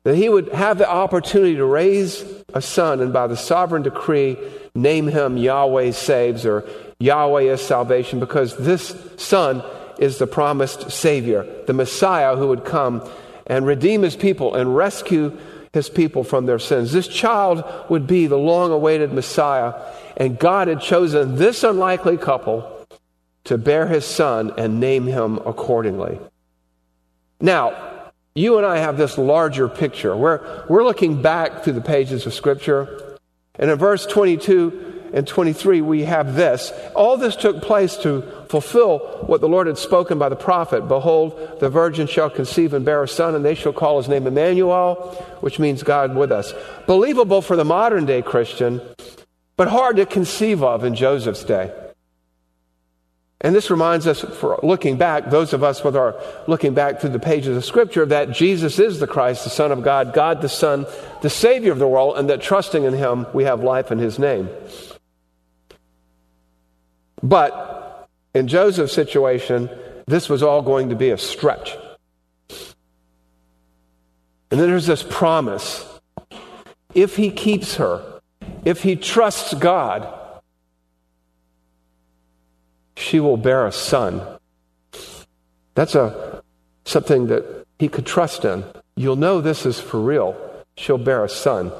that 0.04 0.16
he 0.16 0.28
would 0.28 0.48
have 0.50 0.78
the 0.78 0.88
opportunity 0.88 1.56
to 1.56 1.64
raise 1.64 2.24
a 2.52 2.62
son 2.62 3.00
and 3.00 3.12
by 3.12 3.26
the 3.26 3.36
sovereign 3.36 3.82
decree 3.82 4.36
name 4.74 5.08
him 5.08 5.36
Yahweh 5.36 5.90
saves 5.90 6.46
or 6.46 6.64
Yahweh 6.98 7.42
is 7.42 7.60
salvation 7.60 8.20
because 8.20 8.56
this 8.56 8.96
son 9.16 9.62
is 9.98 10.18
the 10.18 10.26
promised 10.26 10.90
Savior, 10.90 11.46
the 11.66 11.72
Messiah 11.72 12.36
who 12.36 12.48
would 12.48 12.64
come 12.64 13.08
and 13.46 13.66
redeem 13.66 14.02
his 14.02 14.16
people 14.16 14.54
and 14.54 14.74
rescue 14.74 15.36
his 15.72 15.88
people 15.88 16.24
from 16.24 16.46
their 16.46 16.58
sins. 16.58 16.92
This 16.92 17.08
child 17.08 17.64
would 17.88 18.06
be 18.06 18.26
the 18.26 18.38
long 18.38 18.70
awaited 18.70 19.12
Messiah, 19.12 19.74
and 20.16 20.38
God 20.38 20.68
had 20.68 20.80
chosen 20.80 21.36
this 21.36 21.64
unlikely 21.64 22.16
couple 22.16 22.70
to 23.44 23.58
bear 23.58 23.86
his 23.86 24.06
son 24.06 24.52
and 24.56 24.80
name 24.80 25.06
him 25.06 25.38
accordingly. 25.38 26.18
Now, 27.40 28.12
you 28.34 28.56
and 28.56 28.66
I 28.66 28.78
have 28.78 28.96
this 28.96 29.18
larger 29.18 29.68
picture. 29.68 30.16
We're, 30.16 30.64
we're 30.68 30.84
looking 30.84 31.22
back 31.22 31.62
through 31.62 31.74
the 31.74 31.80
pages 31.80 32.26
of 32.26 32.34
Scripture. 32.34 33.18
And 33.56 33.70
in 33.70 33.78
verse 33.78 34.06
22 34.06 34.93
and 35.14 35.28
23, 35.28 35.80
we 35.80 36.02
have 36.02 36.34
this. 36.34 36.72
All 36.96 37.16
this 37.16 37.36
took 37.36 37.62
place 37.62 37.96
to 37.98 38.22
fulfill 38.48 38.98
what 39.26 39.40
the 39.40 39.48
Lord 39.48 39.68
had 39.68 39.78
spoken 39.78 40.18
by 40.18 40.28
the 40.28 40.34
prophet. 40.34 40.88
Behold, 40.88 41.60
the 41.60 41.70
virgin 41.70 42.08
shall 42.08 42.28
conceive 42.28 42.74
and 42.74 42.84
bear 42.84 43.00
a 43.00 43.08
son, 43.08 43.36
and 43.36 43.44
they 43.44 43.54
shall 43.54 43.72
call 43.72 43.98
his 43.98 44.08
name 44.08 44.26
Emmanuel, 44.26 44.96
which 45.40 45.60
means 45.60 45.84
God 45.84 46.16
with 46.16 46.32
us. 46.32 46.52
Believable 46.88 47.42
for 47.42 47.54
the 47.54 47.64
modern 47.64 48.06
day 48.06 48.22
Christian, 48.22 48.80
but 49.56 49.68
hard 49.68 49.96
to 49.96 50.06
conceive 50.06 50.64
of 50.64 50.82
in 50.82 50.96
Joseph's 50.96 51.44
day. 51.44 51.72
And 53.40 53.54
this 53.54 53.70
reminds 53.70 54.08
us, 54.08 54.20
for 54.20 54.58
looking 54.64 54.96
back, 54.96 55.30
those 55.30 55.52
of 55.52 55.62
us 55.62 55.84
with 55.84 55.94
our 55.94 56.20
looking 56.48 56.74
back 56.74 57.00
through 57.00 57.10
the 57.10 57.20
pages 57.20 57.56
of 57.56 57.64
Scripture, 57.64 58.06
that 58.06 58.32
Jesus 58.32 58.80
is 58.80 58.98
the 58.98 59.06
Christ, 59.06 59.44
the 59.44 59.50
Son 59.50 59.70
of 59.70 59.84
God, 59.84 60.12
God 60.12 60.40
the 60.40 60.48
Son, 60.48 60.86
the 61.22 61.30
Savior 61.30 61.70
of 61.70 61.78
the 61.78 61.86
world, 61.86 62.18
and 62.18 62.30
that 62.30 62.40
trusting 62.42 62.82
in 62.82 62.94
Him, 62.94 63.26
we 63.32 63.44
have 63.44 63.62
life 63.62 63.92
in 63.92 63.98
His 63.98 64.18
name. 64.18 64.48
But 67.24 68.06
in 68.34 68.48
Joseph's 68.48 68.92
situation, 68.92 69.70
this 70.06 70.28
was 70.28 70.42
all 70.42 70.60
going 70.60 70.90
to 70.90 70.94
be 70.94 71.08
a 71.08 71.16
stretch. 71.16 71.74
And 74.50 74.60
then 74.60 74.68
there's 74.68 74.86
this 74.86 75.02
promise 75.02 75.88
if 76.94 77.16
he 77.16 77.30
keeps 77.30 77.76
her, 77.76 78.20
if 78.64 78.82
he 78.82 78.94
trusts 78.94 79.54
God, 79.54 80.06
she 82.96 83.18
will 83.18 83.38
bear 83.38 83.66
a 83.66 83.72
son. 83.72 84.20
That's 85.74 85.94
a, 85.94 86.42
something 86.84 87.28
that 87.28 87.66
he 87.78 87.88
could 87.88 88.06
trust 88.06 88.44
in. 88.44 88.64
You'll 88.96 89.16
know 89.16 89.40
this 89.40 89.64
is 89.64 89.80
for 89.80 89.98
real. 89.98 90.36
She'll 90.76 90.98
bear 90.98 91.24
a 91.24 91.28
son. 91.28 91.72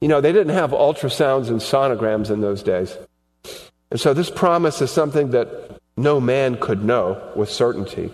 You 0.00 0.08
know, 0.08 0.20
they 0.20 0.32
didn't 0.32 0.52
have 0.52 0.72
ultrasounds 0.72 1.48
and 1.48 1.60
sonograms 1.60 2.30
in 2.30 2.40
those 2.40 2.62
days. 2.62 2.98
And 3.94 4.00
so 4.00 4.12
this 4.12 4.28
promise 4.28 4.82
is 4.82 4.90
something 4.90 5.30
that 5.30 5.80
no 5.96 6.20
man 6.20 6.56
could 6.56 6.82
know 6.82 7.30
with 7.36 7.48
certainty. 7.48 8.10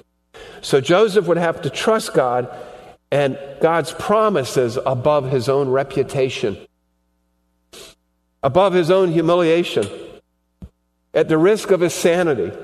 So 0.61 0.79
Joseph 0.79 1.27
would 1.27 1.39
have 1.39 1.63
to 1.63 1.71
trust 1.71 2.13
God 2.13 2.55
and 3.11 3.39
God's 3.63 3.91
promises 3.93 4.79
above 4.85 5.31
his 5.31 5.49
own 5.49 5.71
reputation, 5.71 6.59
above 8.43 8.75
his 8.75 8.91
own 8.91 9.11
humiliation, 9.11 9.89
at 11.15 11.31
the 11.31 11.39
risk 11.39 11.71
of 11.71 11.81
his 11.81 11.95
sanity. 11.95 12.55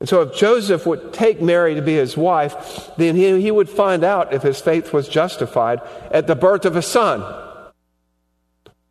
And 0.00 0.08
so, 0.08 0.22
if 0.22 0.34
Joseph 0.34 0.86
would 0.86 1.12
take 1.12 1.42
Mary 1.42 1.74
to 1.74 1.82
be 1.82 1.96
his 1.96 2.16
wife, 2.16 2.92
then 2.96 3.14
he, 3.14 3.42
he 3.42 3.50
would 3.50 3.68
find 3.68 4.04
out 4.04 4.32
if 4.32 4.40
his 4.40 4.58
faith 4.62 4.94
was 4.94 5.06
justified 5.06 5.82
at 6.10 6.28
the 6.28 6.34
birth 6.34 6.64
of 6.64 6.76
a 6.76 6.82
son 6.82 7.20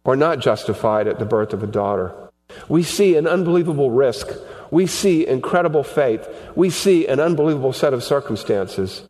or 0.04 0.16
not 0.16 0.38
justified 0.38 1.08
at 1.08 1.18
the 1.18 1.26
birth 1.26 1.52
of 1.52 1.64
a 1.64 1.68
daughter. 1.68 2.25
We 2.70 2.84
see 2.84 3.16
an 3.16 3.28
unbelievable 3.28 3.92
risk. 3.92 4.30
We 4.72 4.88
see 4.88 5.28
incredible 5.28 5.84
faith. 5.84 6.28
We 6.56 6.70
see 6.70 7.08
an 7.08 7.20
unbelievable 7.20 7.74
set 7.74 7.94
of 7.94 8.04
circumstances. 8.04 9.08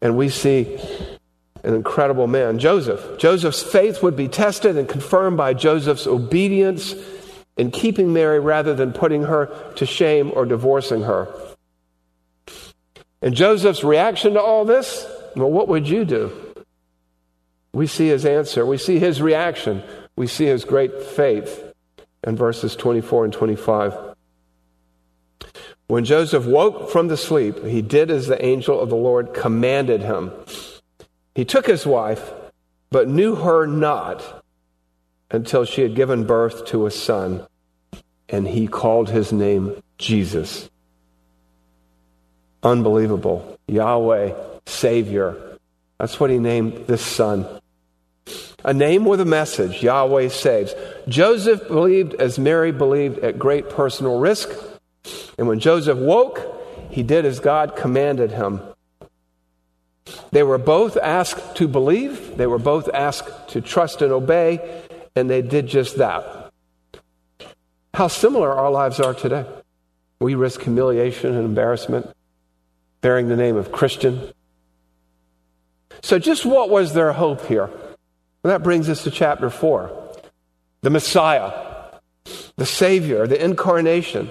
And 0.00 0.16
we 0.16 0.28
see 0.28 0.78
an 1.62 1.74
incredible 1.74 2.26
man, 2.26 2.58
Joseph. 2.58 3.18
Joseph's 3.18 3.62
faith 3.62 4.02
would 4.02 4.16
be 4.16 4.28
tested 4.28 4.76
and 4.76 4.88
confirmed 4.88 5.36
by 5.36 5.54
Joseph's 5.54 6.06
obedience 6.06 6.94
in 7.56 7.70
keeping 7.70 8.12
Mary 8.12 8.40
rather 8.40 8.74
than 8.74 8.92
putting 8.92 9.22
her 9.22 9.46
to 9.76 9.86
shame 9.86 10.30
or 10.34 10.44
divorcing 10.44 11.02
her. 11.02 11.34
And 13.22 13.34
Joseph's 13.34 13.84
reaction 13.84 14.34
to 14.34 14.40
all 14.40 14.64
this 14.64 15.06
well, 15.36 15.50
what 15.50 15.66
would 15.66 15.88
you 15.88 16.04
do? 16.04 16.30
We 17.72 17.88
see 17.88 18.06
his 18.06 18.24
answer. 18.24 18.64
We 18.64 18.78
see 18.78 19.00
his 19.00 19.20
reaction. 19.20 19.82
We 20.14 20.28
see 20.28 20.44
his 20.44 20.64
great 20.64 21.02
faith 21.02 21.73
and 22.24 22.36
verses 22.36 22.74
24 22.74 23.24
and 23.24 23.32
25. 23.32 23.94
When 25.86 26.04
Joseph 26.04 26.46
woke 26.46 26.90
from 26.90 27.08
the 27.08 27.16
sleep, 27.16 27.64
he 27.64 27.82
did 27.82 28.10
as 28.10 28.26
the 28.26 28.42
angel 28.44 28.80
of 28.80 28.88
the 28.88 28.96
Lord 28.96 29.34
commanded 29.34 30.00
him. 30.00 30.32
He 31.34 31.44
took 31.44 31.66
his 31.66 31.86
wife, 31.86 32.32
but 32.90 33.08
knew 33.08 33.34
her 33.34 33.66
not 33.66 34.44
until 35.30 35.64
she 35.64 35.82
had 35.82 35.94
given 35.94 36.24
birth 36.24 36.64
to 36.66 36.86
a 36.86 36.90
son, 36.90 37.46
and 38.28 38.48
he 38.48 38.66
called 38.66 39.10
his 39.10 39.32
name 39.32 39.82
Jesus. 39.98 40.70
Unbelievable. 42.62 43.58
Yahweh, 43.66 44.32
Savior. 44.64 45.58
That's 45.98 46.18
what 46.18 46.30
he 46.30 46.38
named 46.38 46.86
this 46.86 47.02
son. 47.02 47.60
A 48.64 48.72
name 48.72 49.04
with 49.04 49.20
a 49.20 49.26
message 49.26 49.82
Yahweh 49.82 50.28
saves. 50.28 50.74
Joseph 51.06 51.68
believed 51.68 52.14
as 52.14 52.38
Mary 52.38 52.72
believed 52.72 53.18
at 53.18 53.38
great 53.38 53.68
personal 53.68 54.18
risk. 54.18 54.48
And 55.36 55.46
when 55.46 55.60
Joseph 55.60 55.98
woke, 55.98 56.40
he 56.90 57.02
did 57.02 57.26
as 57.26 57.40
God 57.40 57.76
commanded 57.76 58.32
him. 58.32 58.62
They 60.30 60.42
were 60.42 60.58
both 60.58 60.96
asked 60.96 61.56
to 61.56 61.68
believe, 61.68 62.36
they 62.36 62.46
were 62.46 62.58
both 62.58 62.88
asked 62.92 63.50
to 63.50 63.60
trust 63.60 64.00
and 64.02 64.12
obey, 64.12 64.82
and 65.14 65.28
they 65.28 65.42
did 65.42 65.66
just 65.66 65.98
that. 65.98 66.50
How 67.92 68.08
similar 68.08 68.52
our 68.52 68.70
lives 68.70 68.98
are 68.98 69.14
today. 69.14 69.46
We 70.20 70.34
risk 70.34 70.62
humiliation 70.62 71.34
and 71.34 71.44
embarrassment 71.44 72.10
bearing 73.00 73.28
the 73.28 73.36
name 73.36 73.56
of 73.56 73.70
Christian. 73.70 74.32
So, 76.02 76.18
just 76.18 76.44
what 76.46 76.70
was 76.70 76.94
their 76.94 77.12
hope 77.12 77.46
here? 77.46 77.70
Well, 78.44 78.52
that 78.52 78.62
brings 78.62 78.90
us 78.90 79.04
to 79.04 79.10
chapter 79.10 79.48
4. 79.48 79.90
The 80.82 80.90
Messiah, 80.90 81.50
the 82.56 82.66
Savior, 82.66 83.26
the 83.26 83.42
incarnation. 83.42 84.30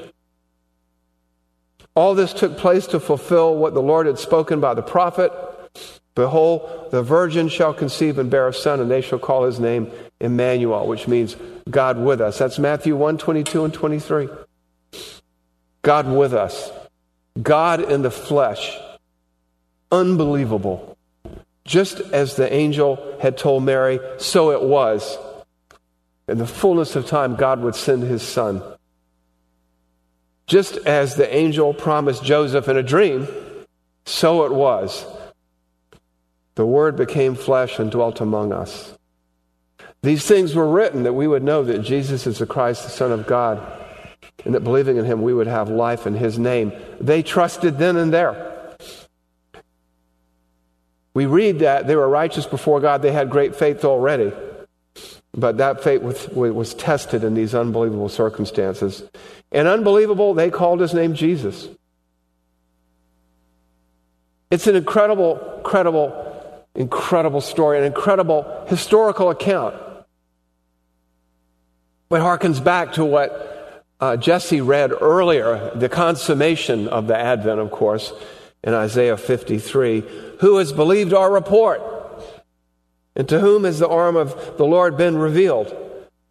All 1.95 2.13
this 2.13 2.31
took 2.31 2.55
place 2.55 2.85
to 2.87 2.99
fulfill 2.99 3.55
what 3.55 3.73
the 3.73 3.81
Lord 3.81 4.05
had 4.05 4.19
spoken 4.19 4.59
by 4.59 4.75
the 4.75 4.83
prophet. 4.83 5.31
Behold, 6.13 6.89
the 6.91 7.01
virgin 7.01 7.49
shall 7.49 7.73
conceive 7.73 8.19
and 8.19 8.29
bear 8.29 8.47
a 8.47 8.53
son, 8.53 8.79
and 8.79 8.91
they 8.91 9.01
shall 9.01 9.17
call 9.17 9.45
his 9.45 9.59
name 9.59 9.91
Emmanuel, 10.19 10.85
which 10.85 11.07
means 11.07 11.35
God 11.67 11.97
with 11.97 12.21
us. 12.21 12.37
That's 12.37 12.59
Matthew 12.59 12.95
1 12.95 13.17
22 13.17 13.65
and 13.65 13.73
23. 13.73 14.29
God 15.81 16.07
with 16.07 16.35
us. 16.35 16.71
God 17.41 17.81
in 17.91 18.03
the 18.03 18.11
flesh. 18.11 18.77
Unbelievable. 19.91 20.92
Just 21.65 21.99
as 21.99 22.35
the 22.35 22.51
angel 22.51 23.17
had 23.21 23.37
told 23.37 23.63
Mary, 23.63 23.99
so 24.17 24.51
it 24.51 24.61
was. 24.61 25.17
In 26.27 26.37
the 26.37 26.47
fullness 26.47 26.95
of 26.95 27.05
time, 27.05 27.35
God 27.35 27.61
would 27.61 27.75
send 27.75 28.03
his 28.03 28.21
son. 28.21 28.61
Just 30.45 30.77
as 30.77 31.15
the 31.15 31.33
angel 31.33 31.73
promised 31.73 32.23
Joseph 32.23 32.67
in 32.67 32.77
a 32.77 32.83
dream, 32.83 33.27
so 34.05 34.45
it 34.45 34.51
was. 34.51 35.05
The 36.55 36.65
Word 36.65 36.95
became 36.95 37.35
flesh 37.35 37.79
and 37.79 37.89
dwelt 37.89 38.21
among 38.21 38.51
us. 38.51 38.97
These 40.01 40.25
things 40.25 40.53
were 40.53 40.69
written 40.69 41.03
that 41.03 41.13
we 41.13 41.27
would 41.27 41.43
know 41.43 41.63
that 41.63 41.79
Jesus 41.79 42.27
is 42.27 42.39
the 42.39 42.45
Christ, 42.45 42.83
the 42.83 42.89
Son 42.89 43.11
of 43.11 43.25
God, 43.25 43.61
and 44.43 44.53
that 44.53 44.59
believing 44.59 44.97
in 44.97 45.05
Him 45.05 45.21
we 45.21 45.33
would 45.33 45.47
have 45.47 45.69
life 45.69 46.05
in 46.05 46.13
His 46.13 46.37
name. 46.37 46.73
They 46.99 47.23
trusted 47.23 47.77
then 47.77 47.95
and 47.95 48.13
there. 48.13 48.52
We 51.13 51.25
read 51.25 51.59
that 51.59 51.87
they 51.87 51.95
were 51.95 52.09
righteous 52.09 52.45
before 52.45 52.79
God, 52.79 53.01
they 53.01 53.11
had 53.11 53.29
great 53.29 53.55
faith 53.55 53.85
already. 53.85 54.31
But 55.35 55.57
that 55.57 55.83
faith 55.83 56.01
was, 56.01 56.27
was 56.29 56.73
tested 56.73 57.23
in 57.23 57.33
these 57.33 57.55
unbelievable 57.55 58.09
circumstances. 58.09 59.03
And 59.51 59.67
unbelievable, 59.67 60.33
they 60.33 60.49
called 60.49 60.79
his 60.79 60.93
name 60.93 61.15
Jesus. 61.15 61.67
It's 64.51 64.67
an 64.67 64.75
incredible, 64.75 65.57
incredible, 65.57 66.65
incredible 66.75 67.41
story, 67.41 67.79
an 67.79 67.83
incredible 67.83 68.65
historical 68.67 69.31
account. 69.31 69.75
But 72.09 72.21
harkens 72.21 72.63
back 72.63 72.93
to 72.93 73.05
what 73.05 73.83
uh, 73.99 74.17
Jesse 74.17 74.61
read 74.61 74.91
earlier, 74.91 75.71
the 75.73 75.89
consummation 75.89 76.87
of 76.87 77.07
the 77.07 77.17
Advent, 77.17 77.59
of 77.59 77.71
course, 77.71 78.13
in 78.63 78.73
Isaiah 78.73 79.17
53. 79.17 80.03
Who 80.39 80.57
has 80.57 80.71
believed 80.71 81.13
our 81.13 81.31
report? 81.31 81.81
And 83.15 83.27
to 83.29 83.39
whom 83.39 83.63
has 83.63 83.79
the 83.79 83.87
arm 83.87 84.15
of 84.15 84.57
the 84.57 84.65
Lord 84.65 84.97
been 84.97 85.17
revealed? 85.17 85.75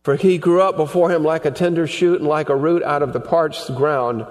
For 0.02 0.16
he 0.16 0.36
grew 0.36 0.60
up 0.60 0.76
before 0.76 1.10
him 1.10 1.22
like 1.22 1.44
a 1.44 1.52
tender 1.52 1.86
shoot 1.86 2.18
and 2.18 2.28
like 2.28 2.48
a 2.48 2.56
root 2.56 2.82
out 2.82 3.02
of 3.02 3.12
the 3.12 3.20
parched 3.20 3.72
ground. 3.76 4.26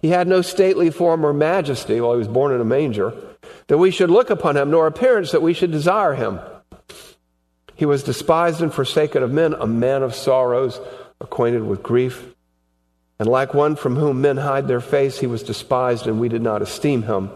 He 0.00 0.08
had 0.08 0.26
no 0.26 0.40
stately 0.40 0.90
form 0.90 1.26
or 1.26 1.34
majesty 1.34 2.00
while 2.00 2.12
he 2.12 2.18
was 2.18 2.28
born 2.28 2.54
in 2.54 2.60
a 2.60 2.64
manger, 2.64 3.12
that 3.66 3.76
we 3.78 3.90
should 3.90 4.10
look 4.10 4.30
upon 4.30 4.56
him, 4.56 4.70
nor 4.70 4.86
appearance 4.86 5.32
that 5.32 5.42
we 5.42 5.52
should 5.52 5.70
desire 5.70 6.14
him. 6.14 6.40
He 7.74 7.84
was 7.84 8.02
despised 8.02 8.62
and 8.62 8.72
forsaken 8.72 9.22
of 9.22 9.30
men, 9.30 9.54
a 9.54 9.66
man 9.66 10.02
of 10.02 10.14
sorrows, 10.14 10.80
acquainted 11.20 11.64
with 11.64 11.82
grief. 11.82 12.34
And 13.20 13.28
like 13.28 13.52
one 13.52 13.76
from 13.76 13.96
whom 13.96 14.22
men 14.22 14.38
hide 14.38 14.66
their 14.66 14.80
face, 14.80 15.18
he 15.18 15.26
was 15.26 15.42
despised, 15.42 16.06
and 16.06 16.18
we 16.18 16.30
did 16.30 16.40
not 16.40 16.62
esteem 16.62 17.02
him. 17.02 17.30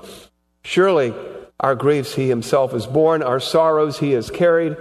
Surely 0.63 1.13
our 1.61 1.75
griefs 1.75 2.15
he 2.15 2.27
himself 2.27 2.73
has 2.73 2.87
borne, 2.87 3.23
our 3.23 3.39
sorrows 3.39 3.99
he 3.99 4.13
has 4.13 4.31
carried. 4.31 4.79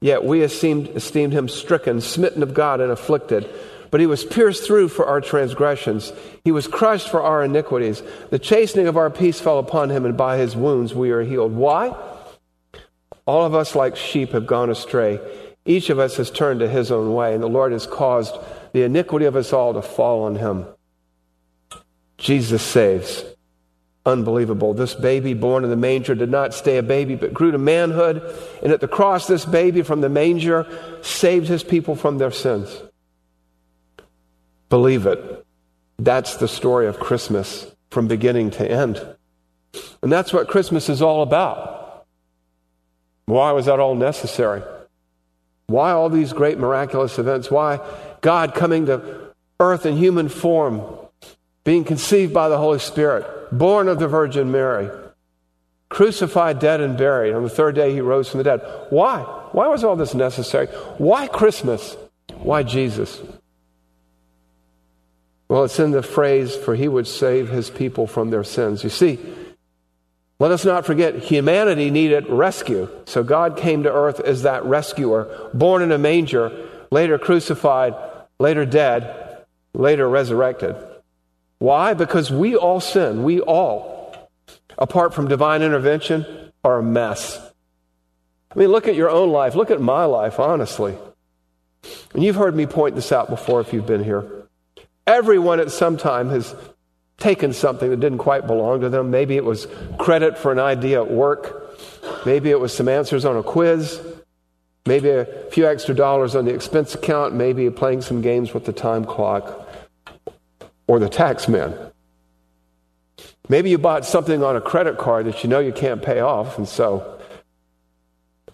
Yet 0.00 0.24
we 0.24 0.42
esteemed, 0.42 0.88
esteemed 0.90 1.32
him 1.32 1.48
stricken, 1.48 2.00
smitten 2.00 2.44
of 2.44 2.54
God, 2.54 2.80
and 2.80 2.92
afflicted. 2.92 3.50
But 3.90 3.98
he 3.98 4.06
was 4.06 4.24
pierced 4.24 4.64
through 4.64 4.88
for 4.88 5.04
our 5.06 5.20
transgressions. 5.20 6.12
He 6.44 6.52
was 6.52 6.68
crushed 6.68 7.08
for 7.08 7.22
our 7.22 7.42
iniquities. 7.42 8.02
The 8.30 8.38
chastening 8.38 8.86
of 8.86 8.96
our 8.96 9.10
peace 9.10 9.40
fell 9.40 9.58
upon 9.58 9.90
him, 9.90 10.04
and 10.04 10.16
by 10.16 10.38
his 10.38 10.54
wounds 10.54 10.94
we 10.94 11.10
are 11.10 11.22
healed. 11.22 11.54
Why? 11.54 11.96
All 13.26 13.44
of 13.44 13.56
us, 13.56 13.74
like 13.74 13.96
sheep, 13.96 14.30
have 14.30 14.46
gone 14.46 14.70
astray. 14.70 15.18
Each 15.64 15.90
of 15.90 15.98
us 15.98 16.16
has 16.18 16.30
turned 16.30 16.60
to 16.60 16.68
his 16.68 16.92
own 16.92 17.12
way, 17.14 17.34
and 17.34 17.42
the 17.42 17.48
Lord 17.48 17.72
has 17.72 17.88
caused 17.88 18.36
the 18.76 18.82
iniquity 18.82 19.24
of 19.24 19.36
us 19.36 19.54
all 19.54 19.72
to 19.72 19.80
fall 19.80 20.24
on 20.24 20.36
him. 20.36 20.66
Jesus 22.18 22.62
saves. 22.62 23.24
Unbelievable. 24.04 24.74
This 24.74 24.94
baby 24.94 25.32
born 25.32 25.64
in 25.64 25.70
the 25.70 25.76
manger 25.76 26.14
did 26.14 26.30
not 26.30 26.52
stay 26.52 26.76
a 26.76 26.82
baby, 26.82 27.14
but 27.14 27.32
grew 27.32 27.50
to 27.52 27.58
manhood. 27.58 28.22
And 28.62 28.72
at 28.72 28.82
the 28.82 28.86
cross, 28.86 29.26
this 29.26 29.46
baby 29.46 29.80
from 29.80 30.02
the 30.02 30.10
manger 30.10 30.66
saved 31.00 31.48
his 31.48 31.64
people 31.64 31.96
from 31.96 32.18
their 32.18 32.30
sins. 32.30 32.82
Believe 34.68 35.06
it. 35.06 35.46
That's 35.98 36.36
the 36.36 36.46
story 36.46 36.86
of 36.86 37.00
Christmas 37.00 37.74
from 37.90 38.08
beginning 38.08 38.50
to 38.50 38.70
end. 38.70 39.02
And 40.02 40.12
that's 40.12 40.34
what 40.34 40.48
Christmas 40.48 40.90
is 40.90 41.00
all 41.00 41.22
about. 41.22 42.04
Why 43.24 43.52
was 43.52 43.64
that 43.64 43.80
all 43.80 43.94
necessary? 43.94 44.62
Why 45.68 45.90
all 45.90 46.10
these 46.10 46.32
great 46.32 46.58
miraculous 46.58 47.18
events? 47.18 47.50
Why 47.50 47.80
God 48.26 48.54
coming 48.54 48.86
to 48.86 49.32
earth 49.60 49.86
in 49.86 49.96
human 49.96 50.28
form, 50.28 50.82
being 51.62 51.84
conceived 51.84 52.34
by 52.34 52.48
the 52.48 52.58
Holy 52.58 52.80
Spirit? 52.80 53.24
born 53.52 53.88
of 53.88 53.98
the 53.98 54.08
Virgin 54.08 54.50
Mary, 54.50 54.90
crucified, 55.88 56.58
dead, 56.58 56.80
and 56.80 56.96
buried. 56.96 57.34
On 57.34 57.42
the 57.42 57.50
third 57.50 57.74
day, 57.74 57.92
he 57.92 58.00
rose 58.00 58.28
from 58.28 58.38
the 58.38 58.44
dead. 58.44 58.60
Why? 58.90 59.20
Why 59.52 59.68
was 59.68 59.84
all 59.84 59.96
this 59.96 60.14
necessary? 60.14 60.66
Why 60.98 61.26
Christmas? 61.26 61.96
Why 62.34 62.62
Jesus? 62.62 63.20
Well, 65.48 65.64
it's 65.64 65.78
in 65.78 65.92
the 65.92 66.02
phrase, 66.02 66.56
for 66.56 66.74
he 66.74 66.88
would 66.88 67.06
save 67.06 67.48
his 67.48 67.70
people 67.70 68.06
from 68.06 68.30
their 68.30 68.44
sins. 68.44 68.82
You 68.82 68.90
see, 68.90 69.18
let 70.38 70.50
us 70.50 70.64
not 70.64 70.84
forget, 70.84 71.16
humanity 71.16 71.90
needed 71.90 72.28
rescue. 72.28 72.88
So 73.06 73.22
God 73.22 73.56
came 73.56 73.84
to 73.84 73.92
earth 73.92 74.20
as 74.20 74.42
that 74.42 74.64
rescuer, 74.64 75.50
born 75.54 75.82
in 75.82 75.92
a 75.92 75.98
manger, 75.98 76.68
later 76.90 77.16
crucified, 77.16 77.94
later 78.38 78.64
dead, 78.64 79.44
later 79.74 80.08
resurrected. 80.08 80.76
Why? 81.58 81.94
Because 81.94 82.30
we 82.30 82.56
all 82.56 82.80
sin. 82.80 83.22
We 83.22 83.40
all, 83.40 84.30
apart 84.78 85.14
from 85.14 85.28
divine 85.28 85.62
intervention, 85.62 86.52
are 86.62 86.78
a 86.78 86.82
mess. 86.82 87.38
I 88.54 88.58
mean, 88.58 88.68
look 88.68 88.88
at 88.88 88.94
your 88.94 89.10
own 89.10 89.30
life. 89.30 89.54
Look 89.54 89.70
at 89.70 89.80
my 89.80 90.04
life, 90.04 90.38
honestly. 90.38 90.96
And 92.14 92.24
you've 92.24 92.36
heard 92.36 92.56
me 92.56 92.66
point 92.66 92.94
this 92.94 93.12
out 93.12 93.28
before 93.28 93.60
if 93.60 93.72
you've 93.72 93.86
been 93.86 94.04
here. 94.04 94.48
Everyone 95.06 95.60
at 95.60 95.70
some 95.70 95.96
time 95.96 96.30
has 96.30 96.54
taken 97.18 97.52
something 97.52 97.90
that 97.90 98.00
didn't 98.00 98.18
quite 98.18 98.46
belong 98.46 98.80
to 98.80 98.88
them. 98.88 99.10
Maybe 99.10 99.36
it 99.36 99.44
was 99.44 99.66
credit 99.98 100.36
for 100.36 100.52
an 100.52 100.58
idea 100.58 101.02
at 101.02 101.10
work. 101.10 101.78
Maybe 102.26 102.50
it 102.50 102.60
was 102.60 102.74
some 102.74 102.88
answers 102.88 103.24
on 103.24 103.36
a 103.36 103.42
quiz. 103.42 104.00
Maybe 104.86 105.10
a 105.10 105.24
few 105.50 105.66
extra 105.66 105.94
dollars 105.94 106.36
on 106.36 106.44
the 106.44 106.54
expense 106.54 106.94
account. 106.94 107.34
Maybe 107.34 107.68
playing 107.70 108.02
some 108.02 108.22
games 108.22 108.54
with 108.54 108.64
the 108.64 108.72
time 108.72 109.04
clock 109.04 109.68
or 110.86 111.00
the 111.00 111.08
tax 111.08 111.48
man. 111.48 111.76
Maybe 113.48 113.70
you 113.70 113.78
bought 113.78 114.04
something 114.04 114.42
on 114.42 114.56
a 114.56 114.60
credit 114.60 114.98
card 114.98 115.26
that 115.26 115.42
you 115.42 115.50
know 115.50 115.58
you 115.58 115.72
can't 115.72 116.02
pay 116.02 116.20
off, 116.20 116.58
and 116.58 116.68
so 116.68 117.20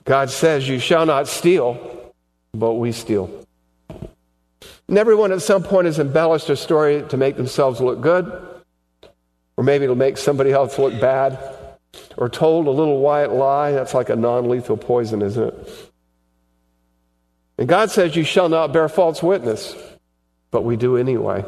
God 0.04 0.30
says, 0.30 0.68
You 0.68 0.78
shall 0.78 1.06
not 1.06 1.28
steal, 1.28 2.12
but 2.52 2.74
we 2.74 2.92
steal. 2.92 3.30
And 4.88 4.98
everyone 4.98 5.32
at 5.32 5.40
some 5.40 5.62
point 5.62 5.86
has 5.86 5.98
embellished 5.98 6.46
their 6.46 6.56
story 6.56 7.04
to 7.08 7.16
make 7.16 7.36
themselves 7.36 7.80
look 7.80 8.00
good, 8.00 8.26
or 9.56 9.64
maybe 9.64 9.86
to 9.86 9.94
make 9.94 10.18
somebody 10.18 10.52
else 10.52 10.78
look 10.78 10.98
bad, 11.00 11.38
or 12.18 12.28
told 12.28 12.66
a 12.66 12.70
little 12.70 13.00
white 13.00 13.30
lie. 13.30 13.72
That's 13.72 13.94
like 13.94 14.10
a 14.10 14.16
non 14.16 14.48
lethal 14.48 14.76
poison, 14.76 15.22
isn't 15.22 15.42
it? 15.42 15.91
And 17.62 17.68
God 17.68 17.92
says, 17.92 18.16
You 18.16 18.24
shall 18.24 18.48
not 18.48 18.72
bear 18.72 18.88
false 18.88 19.22
witness. 19.22 19.76
But 20.50 20.64
we 20.64 20.74
do 20.74 20.96
anyway. 20.96 21.44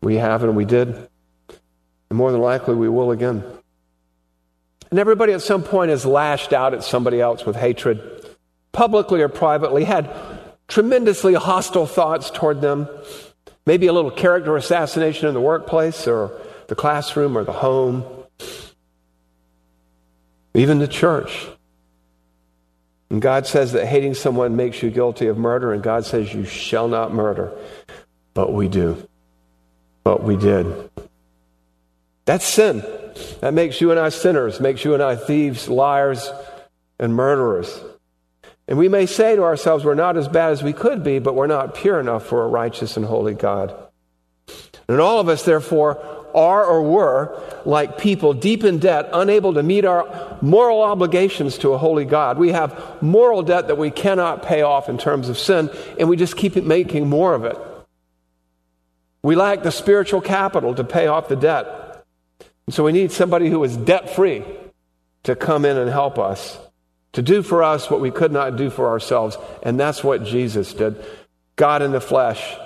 We 0.00 0.14
have 0.14 0.42
and 0.42 0.56
we 0.56 0.64
did. 0.64 0.88
And 0.88 2.16
more 2.16 2.32
than 2.32 2.40
likely, 2.40 2.74
we 2.74 2.88
will 2.88 3.10
again. 3.10 3.44
And 4.88 4.98
everybody 4.98 5.34
at 5.34 5.42
some 5.42 5.62
point 5.62 5.90
has 5.90 6.06
lashed 6.06 6.54
out 6.54 6.72
at 6.72 6.82
somebody 6.82 7.20
else 7.20 7.44
with 7.44 7.56
hatred, 7.56 8.24
publicly 8.72 9.20
or 9.20 9.28
privately, 9.28 9.84
had 9.84 10.08
tremendously 10.66 11.34
hostile 11.34 11.86
thoughts 11.86 12.30
toward 12.30 12.62
them, 12.62 12.88
maybe 13.66 13.88
a 13.88 13.92
little 13.92 14.10
character 14.10 14.56
assassination 14.56 15.28
in 15.28 15.34
the 15.34 15.42
workplace 15.42 16.08
or 16.08 16.40
the 16.68 16.74
classroom 16.74 17.36
or 17.36 17.44
the 17.44 17.52
home, 17.52 18.02
even 20.54 20.78
the 20.78 20.88
church. 20.88 21.48
And 23.10 23.22
God 23.22 23.46
says 23.46 23.72
that 23.72 23.86
hating 23.86 24.14
someone 24.14 24.56
makes 24.56 24.82
you 24.82 24.90
guilty 24.90 25.28
of 25.28 25.38
murder, 25.38 25.72
and 25.72 25.82
God 25.82 26.04
says 26.04 26.34
you 26.34 26.44
shall 26.44 26.88
not 26.88 27.14
murder. 27.14 27.56
But 28.34 28.52
we 28.52 28.68
do. 28.68 29.08
But 30.02 30.22
we 30.22 30.36
did. 30.36 30.90
That's 32.24 32.44
sin. 32.44 32.84
That 33.40 33.54
makes 33.54 33.80
you 33.80 33.92
and 33.92 34.00
I 34.00 34.08
sinners, 34.08 34.60
makes 34.60 34.84
you 34.84 34.94
and 34.94 35.02
I 35.02 35.16
thieves, 35.16 35.68
liars, 35.68 36.30
and 36.98 37.14
murderers. 37.14 37.80
And 38.68 38.78
we 38.78 38.88
may 38.88 39.06
say 39.06 39.36
to 39.36 39.44
ourselves, 39.44 39.84
we're 39.84 39.94
not 39.94 40.16
as 40.16 40.26
bad 40.26 40.50
as 40.52 40.62
we 40.62 40.72
could 40.72 41.04
be, 41.04 41.20
but 41.20 41.34
we're 41.34 41.46
not 41.46 41.74
pure 41.74 42.00
enough 42.00 42.26
for 42.26 42.44
a 42.44 42.48
righteous 42.48 42.96
and 42.96 43.06
holy 43.06 43.34
God. 43.34 43.74
And 44.88 45.00
all 45.00 45.20
of 45.20 45.28
us, 45.28 45.44
therefore, 45.44 46.25
are 46.36 46.64
or 46.64 46.82
were 46.82 47.40
like 47.64 47.96
people 47.96 48.34
deep 48.34 48.62
in 48.62 48.78
debt, 48.78 49.08
unable 49.12 49.54
to 49.54 49.62
meet 49.62 49.86
our 49.86 50.38
moral 50.42 50.82
obligations 50.82 51.56
to 51.58 51.72
a 51.72 51.78
holy 51.78 52.04
God. 52.04 52.38
We 52.38 52.52
have 52.52 53.02
moral 53.02 53.42
debt 53.42 53.68
that 53.68 53.78
we 53.78 53.90
cannot 53.90 54.42
pay 54.42 54.60
off 54.60 54.88
in 54.88 54.98
terms 54.98 55.30
of 55.30 55.38
sin, 55.38 55.70
and 55.98 56.08
we 56.08 56.16
just 56.16 56.36
keep 56.36 56.54
making 56.56 57.08
more 57.08 57.34
of 57.34 57.44
it. 57.44 57.56
We 59.22 59.34
lack 59.34 59.62
the 59.62 59.72
spiritual 59.72 60.20
capital 60.20 60.74
to 60.74 60.84
pay 60.84 61.06
off 61.06 61.28
the 61.28 61.36
debt. 61.36 62.04
And 62.66 62.74
so 62.74 62.84
we 62.84 62.92
need 62.92 63.10
somebody 63.10 63.48
who 63.48 63.64
is 63.64 63.76
debt 63.76 64.10
free 64.10 64.44
to 65.24 65.34
come 65.34 65.64
in 65.64 65.76
and 65.76 65.90
help 65.90 66.18
us, 66.18 66.58
to 67.14 67.22
do 67.22 67.42
for 67.42 67.62
us 67.62 67.90
what 67.90 68.00
we 68.00 68.10
could 68.10 68.30
not 68.30 68.56
do 68.56 68.70
for 68.70 68.88
ourselves. 68.88 69.38
And 69.62 69.80
that's 69.80 70.04
what 70.04 70.22
Jesus 70.22 70.74
did. 70.74 71.02
God 71.56 71.80
in 71.80 71.92
the 71.92 72.00
flesh. 72.00 72.56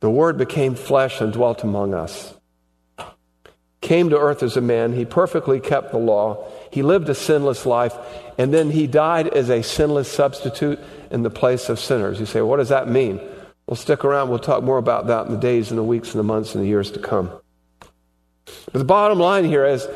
The 0.00 0.10
Word 0.10 0.36
became 0.36 0.74
flesh 0.74 1.20
and 1.20 1.32
dwelt 1.32 1.62
among 1.62 1.94
us 1.94 2.33
came 3.84 4.10
to 4.10 4.18
earth 4.18 4.42
as 4.42 4.56
a 4.56 4.60
man. 4.60 4.94
He 4.94 5.04
perfectly 5.04 5.60
kept 5.60 5.92
the 5.92 5.98
law. 5.98 6.50
He 6.72 6.82
lived 6.82 7.08
a 7.08 7.14
sinless 7.14 7.66
life. 7.66 7.94
And 8.38 8.52
then 8.52 8.70
he 8.70 8.86
died 8.86 9.28
as 9.28 9.50
a 9.50 9.62
sinless 9.62 10.10
substitute 10.10 10.80
in 11.10 11.22
the 11.22 11.30
place 11.30 11.68
of 11.68 11.78
sinners. 11.78 12.18
You 12.18 12.26
say, 12.26 12.40
what 12.40 12.56
does 12.56 12.70
that 12.70 12.88
mean? 12.88 13.20
Well, 13.66 13.76
stick 13.76 14.04
around. 14.04 14.30
We'll 14.30 14.38
talk 14.38 14.64
more 14.64 14.78
about 14.78 15.06
that 15.08 15.26
in 15.26 15.32
the 15.32 15.38
days 15.38 15.70
and 15.70 15.78
the 15.78 15.84
weeks 15.84 16.10
and 16.12 16.18
the 16.18 16.24
months 16.24 16.54
and 16.54 16.64
the 16.64 16.68
years 16.68 16.90
to 16.92 16.98
come. 16.98 17.30
But 18.72 18.78
the 18.78 18.84
bottom 18.84 19.18
line 19.18 19.44
here 19.44 19.64
is 19.64 19.86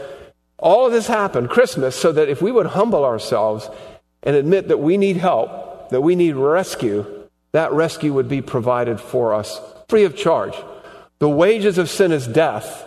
all 0.58 0.86
of 0.86 0.92
this 0.92 1.06
happened, 1.06 1.50
Christmas, 1.50 1.96
so 1.96 2.12
that 2.12 2.28
if 2.28 2.42
we 2.42 2.52
would 2.52 2.66
humble 2.66 3.04
ourselves 3.04 3.68
and 4.22 4.36
admit 4.36 4.68
that 4.68 4.78
we 4.78 4.96
need 4.96 5.16
help, 5.16 5.90
that 5.90 6.02
we 6.02 6.14
need 6.14 6.34
rescue, 6.34 7.06
that 7.52 7.72
rescue 7.72 8.12
would 8.12 8.28
be 8.28 8.42
provided 8.42 9.00
for 9.00 9.34
us 9.34 9.60
free 9.88 10.04
of 10.04 10.14
charge. 10.14 10.54
The 11.18 11.28
wages 11.28 11.78
of 11.78 11.88
sin 11.88 12.12
is 12.12 12.26
death. 12.26 12.84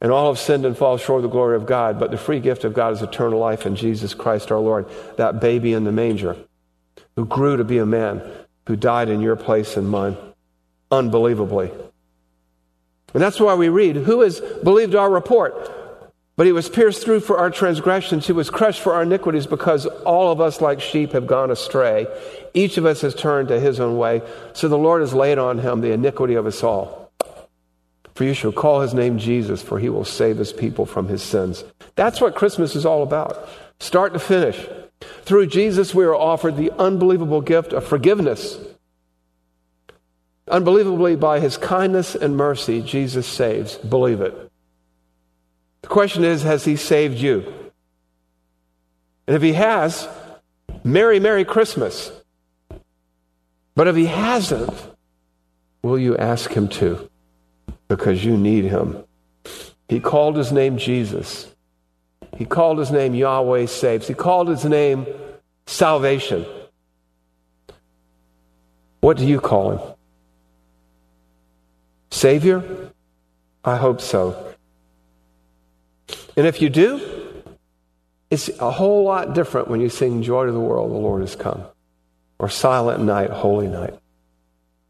And 0.00 0.12
all 0.12 0.28
have 0.28 0.38
sinned 0.38 0.66
and 0.66 0.76
fall 0.76 0.98
short 0.98 1.18
of 1.18 1.22
the 1.22 1.28
glory 1.32 1.56
of 1.56 1.66
God, 1.66 1.98
but 1.98 2.10
the 2.10 2.18
free 2.18 2.40
gift 2.40 2.64
of 2.64 2.74
God 2.74 2.92
is 2.92 3.02
eternal 3.02 3.38
life 3.38 3.64
in 3.64 3.76
Jesus 3.76 4.12
Christ 4.12 4.52
our 4.52 4.58
Lord, 4.58 4.86
that 5.16 5.40
baby 5.40 5.72
in 5.72 5.84
the 5.84 5.92
manger, 5.92 6.36
who 7.16 7.24
grew 7.24 7.56
to 7.56 7.64
be 7.64 7.78
a 7.78 7.86
man, 7.86 8.22
who 8.66 8.76
died 8.76 9.08
in 9.08 9.20
your 9.20 9.36
place 9.36 9.76
and 9.76 9.88
mine, 9.88 10.16
unbelievably. 10.90 11.70
And 13.14 13.22
that's 13.22 13.40
why 13.40 13.54
we 13.54 13.70
read, 13.70 13.96
Who 13.96 14.20
has 14.20 14.40
believed 14.40 14.94
our 14.94 15.10
report? 15.10 15.72
But 16.36 16.44
he 16.44 16.52
was 16.52 16.68
pierced 16.68 17.02
through 17.02 17.20
for 17.20 17.38
our 17.38 17.50
transgressions, 17.50 18.26
he 18.26 18.32
was 18.32 18.50
crushed 18.50 18.82
for 18.82 18.92
our 18.92 19.02
iniquities, 19.02 19.46
because 19.46 19.86
all 19.86 20.30
of 20.30 20.42
us, 20.42 20.60
like 20.60 20.82
sheep, 20.82 21.12
have 21.12 21.26
gone 21.26 21.50
astray. 21.50 22.06
Each 22.52 22.76
of 22.76 22.84
us 22.84 23.00
has 23.00 23.14
turned 23.14 23.48
to 23.48 23.58
his 23.58 23.80
own 23.80 23.96
way. 23.96 24.20
So 24.52 24.68
the 24.68 24.76
Lord 24.76 25.00
has 25.00 25.14
laid 25.14 25.38
on 25.38 25.58
him 25.58 25.80
the 25.80 25.92
iniquity 25.92 26.34
of 26.34 26.44
us 26.44 26.62
all. 26.62 27.05
For 28.16 28.24
you 28.24 28.32
shall 28.32 28.50
call 28.50 28.80
his 28.80 28.94
name 28.94 29.18
Jesus, 29.18 29.60
for 29.62 29.78
he 29.78 29.90
will 29.90 30.06
save 30.06 30.38
his 30.38 30.50
people 30.50 30.86
from 30.86 31.06
his 31.06 31.22
sins. 31.22 31.64
That's 31.96 32.18
what 32.18 32.34
Christmas 32.34 32.74
is 32.74 32.86
all 32.86 33.02
about, 33.02 33.46
start 33.78 34.14
to 34.14 34.18
finish. 34.18 34.66
Through 35.24 35.48
Jesus, 35.48 35.94
we 35.94 36.02
are 36.06 36.14
offered 36.14 36.56
the 36.56 36.72
unbelievable 36.78 37.42
gift 37.42 37.74
of 37.74 37.84
forgiveness. 37.84 38.58
Unbelievably, 40.48 41.16
by 41.16 41.40
his 41.40 41.58
kindness 41.58 42.14
and 42.14 42.38
mercy, 42.38 42.80
Jesus 42.80 43.26
saves. 43.26 43.76
Believe 43.76 44.22
it. 44.22 44.50
The 45.82 45.88
question 45.88 46.24
is 46.24 46.42
Has 46.42 46.64
he 46.64 46.76
saved 46.76 47.18
you? 47.18 47.52
And 49.26 49.36
if 49.36 49.42
he 49.42 49.52
has, 49.52 50.08
Merry, 50.82 51.20
Merry 51.20 51.44
Christmas. 51.44 52.10
But 53.74 53.88
if 53.88 53.96
he 53.96 54.06
hasn't, 54.06 54.72
will 55.82 55.98
you 55.98 56.16
ask 56.16 56.50
him 56.52 56.68
to? 56.68 57.10
Because 57.88 58.24
you 58.24 58.36
need 58.36 58.64
him. 58.64 59.02
He 59.88 60.00
called 60.00 60.36
his 60.36 60.52
name 60.52 60.78
Jesus. 60.78 61.52
He 62.36 62.44
called 62.44 62.78
his 62.78 62.90
name 62.90 63.14
Yahweh 63.14 63.66
Saves. 63.66 64.08
He 64.08 64.14
called 64.14 64.48
his 64.48 64.64
name 64.64 65.06
Salvation. 65.66 66.44
What 69.00 69.16
do 69.16 69.26
you 69.26 69.40
call 69.40 69.72
him? 69.72 69.94
Savior? 72.10 72.90
I 73.64 73.76
hope 73.76 74.00
so. 74.00 74.54
And 76.36 76.46
if 76.46 76.60
you 76.60 76.68
do, 76.68 77.00
it's 78.30 78.48
a 78.60 78.70
whole 78.70 79.04
lot 79.04 79.34
different 79.34 79.68
when 79.68 79.80
you 79.80 79.88
sing 79.88 80.22
Joy 80.22 80.46
to 80.46 80.52
the 80.52 80.60
World, 80.60 80.90
the 80.90 80.96
Lord 80.96 81.22
has 81.22 81.36
come, 81.36 81.64
or 82.38 82.48
Silent 82.48 83.02
Night, 83.02 83.30
Holy 83.30 83.68
Night. 83.68 83.94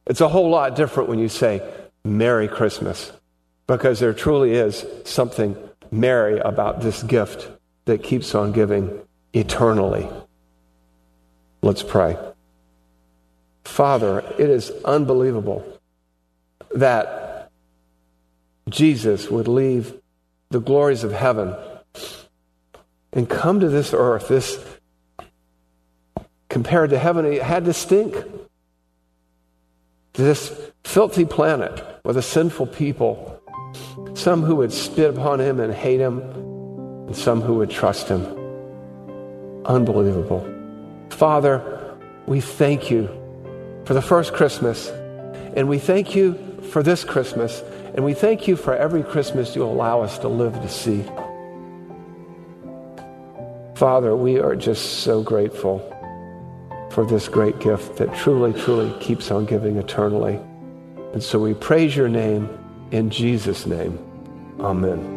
It's 0.06 0.20
a 0.20 0.28
whole 0.28 0.50
lot 0.50 0.76
different 0.76 1.08
when 1.08 1.18
you 1.18 1.28
say, 1.28 1.62
Merry 2.06 2.48
Christmas 2.48 3.12
because 3.66 3.98
there 3.98 4.12
truly 4.12 4.52
is 4.52 4.86
something 5.04 5.56
merry 5.90 6.38
about 6.38 6.80
this 6.80 7.02
gift 7.02 7.50
that 7.84 8.02
keeps 8.02 8.34
on 8.34 8.52
giving 8.52 9.00
eternally. 9.32 10.08
Let's 11.62 11.82
pray. 11.82 12.16
Father, 13.64 14.20
it 14.38 14.48
is 14.50 14.70
unbelievable 14.84 15.64
that 16.74 17.50
Jesus 18.68 19.28
would 19.28 19.48
leave 19.48 19.94
the 20.50 20.60
glories 20.60 21.04
of 21.04 21.12
heaven 21.12 21.54
and 23.12 23.28
come 23.28 23.60
to 23.60 23.68
this 23.68 23.92
earth. 23.92 24.28
This, 24.28 24.64
compared 26.48 26.90
to 26.90 26.98
heaven, 26.98 27.24
it 27.24 27.42
had 27.42 27.64
to 27.64 27.72
stink. 27.72 28.14
This 30.16 30.50
filthy 30.82 31.26
planet 31.26 31.84
with 32.02 32.16
a 32.16 32.22
sinful 32.22 32.68
people, 32.68 33.38
some 34.14 34.42
who 34.42 34.56
would 34.56 34.72
spit 34.72 35.10
upon 35.10 35.40
him 35.40 35.60
and 35.60 35.74
hate 35.74 36.00
him, 36.00 36.20
and 36.20 37.14
some 37.14 37.42
who 37.42 37.56
would 37.56 37.68
trust 37.68 38.08
him. 38.08 38.24
Unbelievable. 39.66 40.48
Father, 41.10 41.94
we 42.26 42.40
thank 42.40 42.90
you 42.90 43.10
for 43.84 43.92
the 43.92 44.00
first 44.00 44.32
Christmas, 44.32 44.88
and 45.54 45.68
we 45.68 45.78
thank 45.78 46.16
you 46.16 46.34
for 46.72 46.82
this 46.82 47.04
Christmas, 47.04 47.62
and 47.94 48.02
we 48.02 48.14
thank 48.14 48.48
you 48.48 48.56
for 48.56 48.74
every 48.74 49.02
Christmas 49.02 49.54
you 49.54 49.64
allow 49.64 50.00
us 50.00 50.18
to 50.20 50.28
live 50.28 50.54
to 50.62 50.68
see. 50.70 51.04
Father, 53.74 54.16
we 54.16 54.38
are 54.40 54.56
just 54.56 55.00
so 55.00 55.22
grateful 55.22 55.92
for 56.96 57.04
this 57.04 57.28
great 57.28 57.58
gift 57.58 57.96
that 57.98 58.08
truly, 58.16 58.58
truly 58.58 58.90
keeps 59.00 59.30
on 59.30 59.44
giving 59.44 59.76
eternally. 59.76 60.40
And 61.12 61.22
so 61.22 61.38
we 61.38 61.52
praise 61.52 61.94
your 61.94 62.08
name 62.08 62.48
in 62.90 63.10
Jesus' 63.10 63.66
name. 63.66 63.98
Amen. 64.60 65.12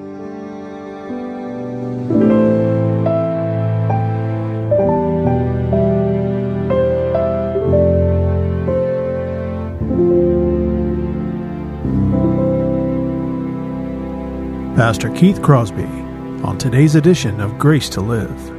Pastor 14.76 15.10
Keith 15.12 15.42
Crosby 15.42 15.86
on 16.44 16.58
today's 16.58 16.96
edition 16.96 17.40
of 17.40 17.58
Grace 17.58 17.88
to 17.92 18.02
Live. 18.02 18.59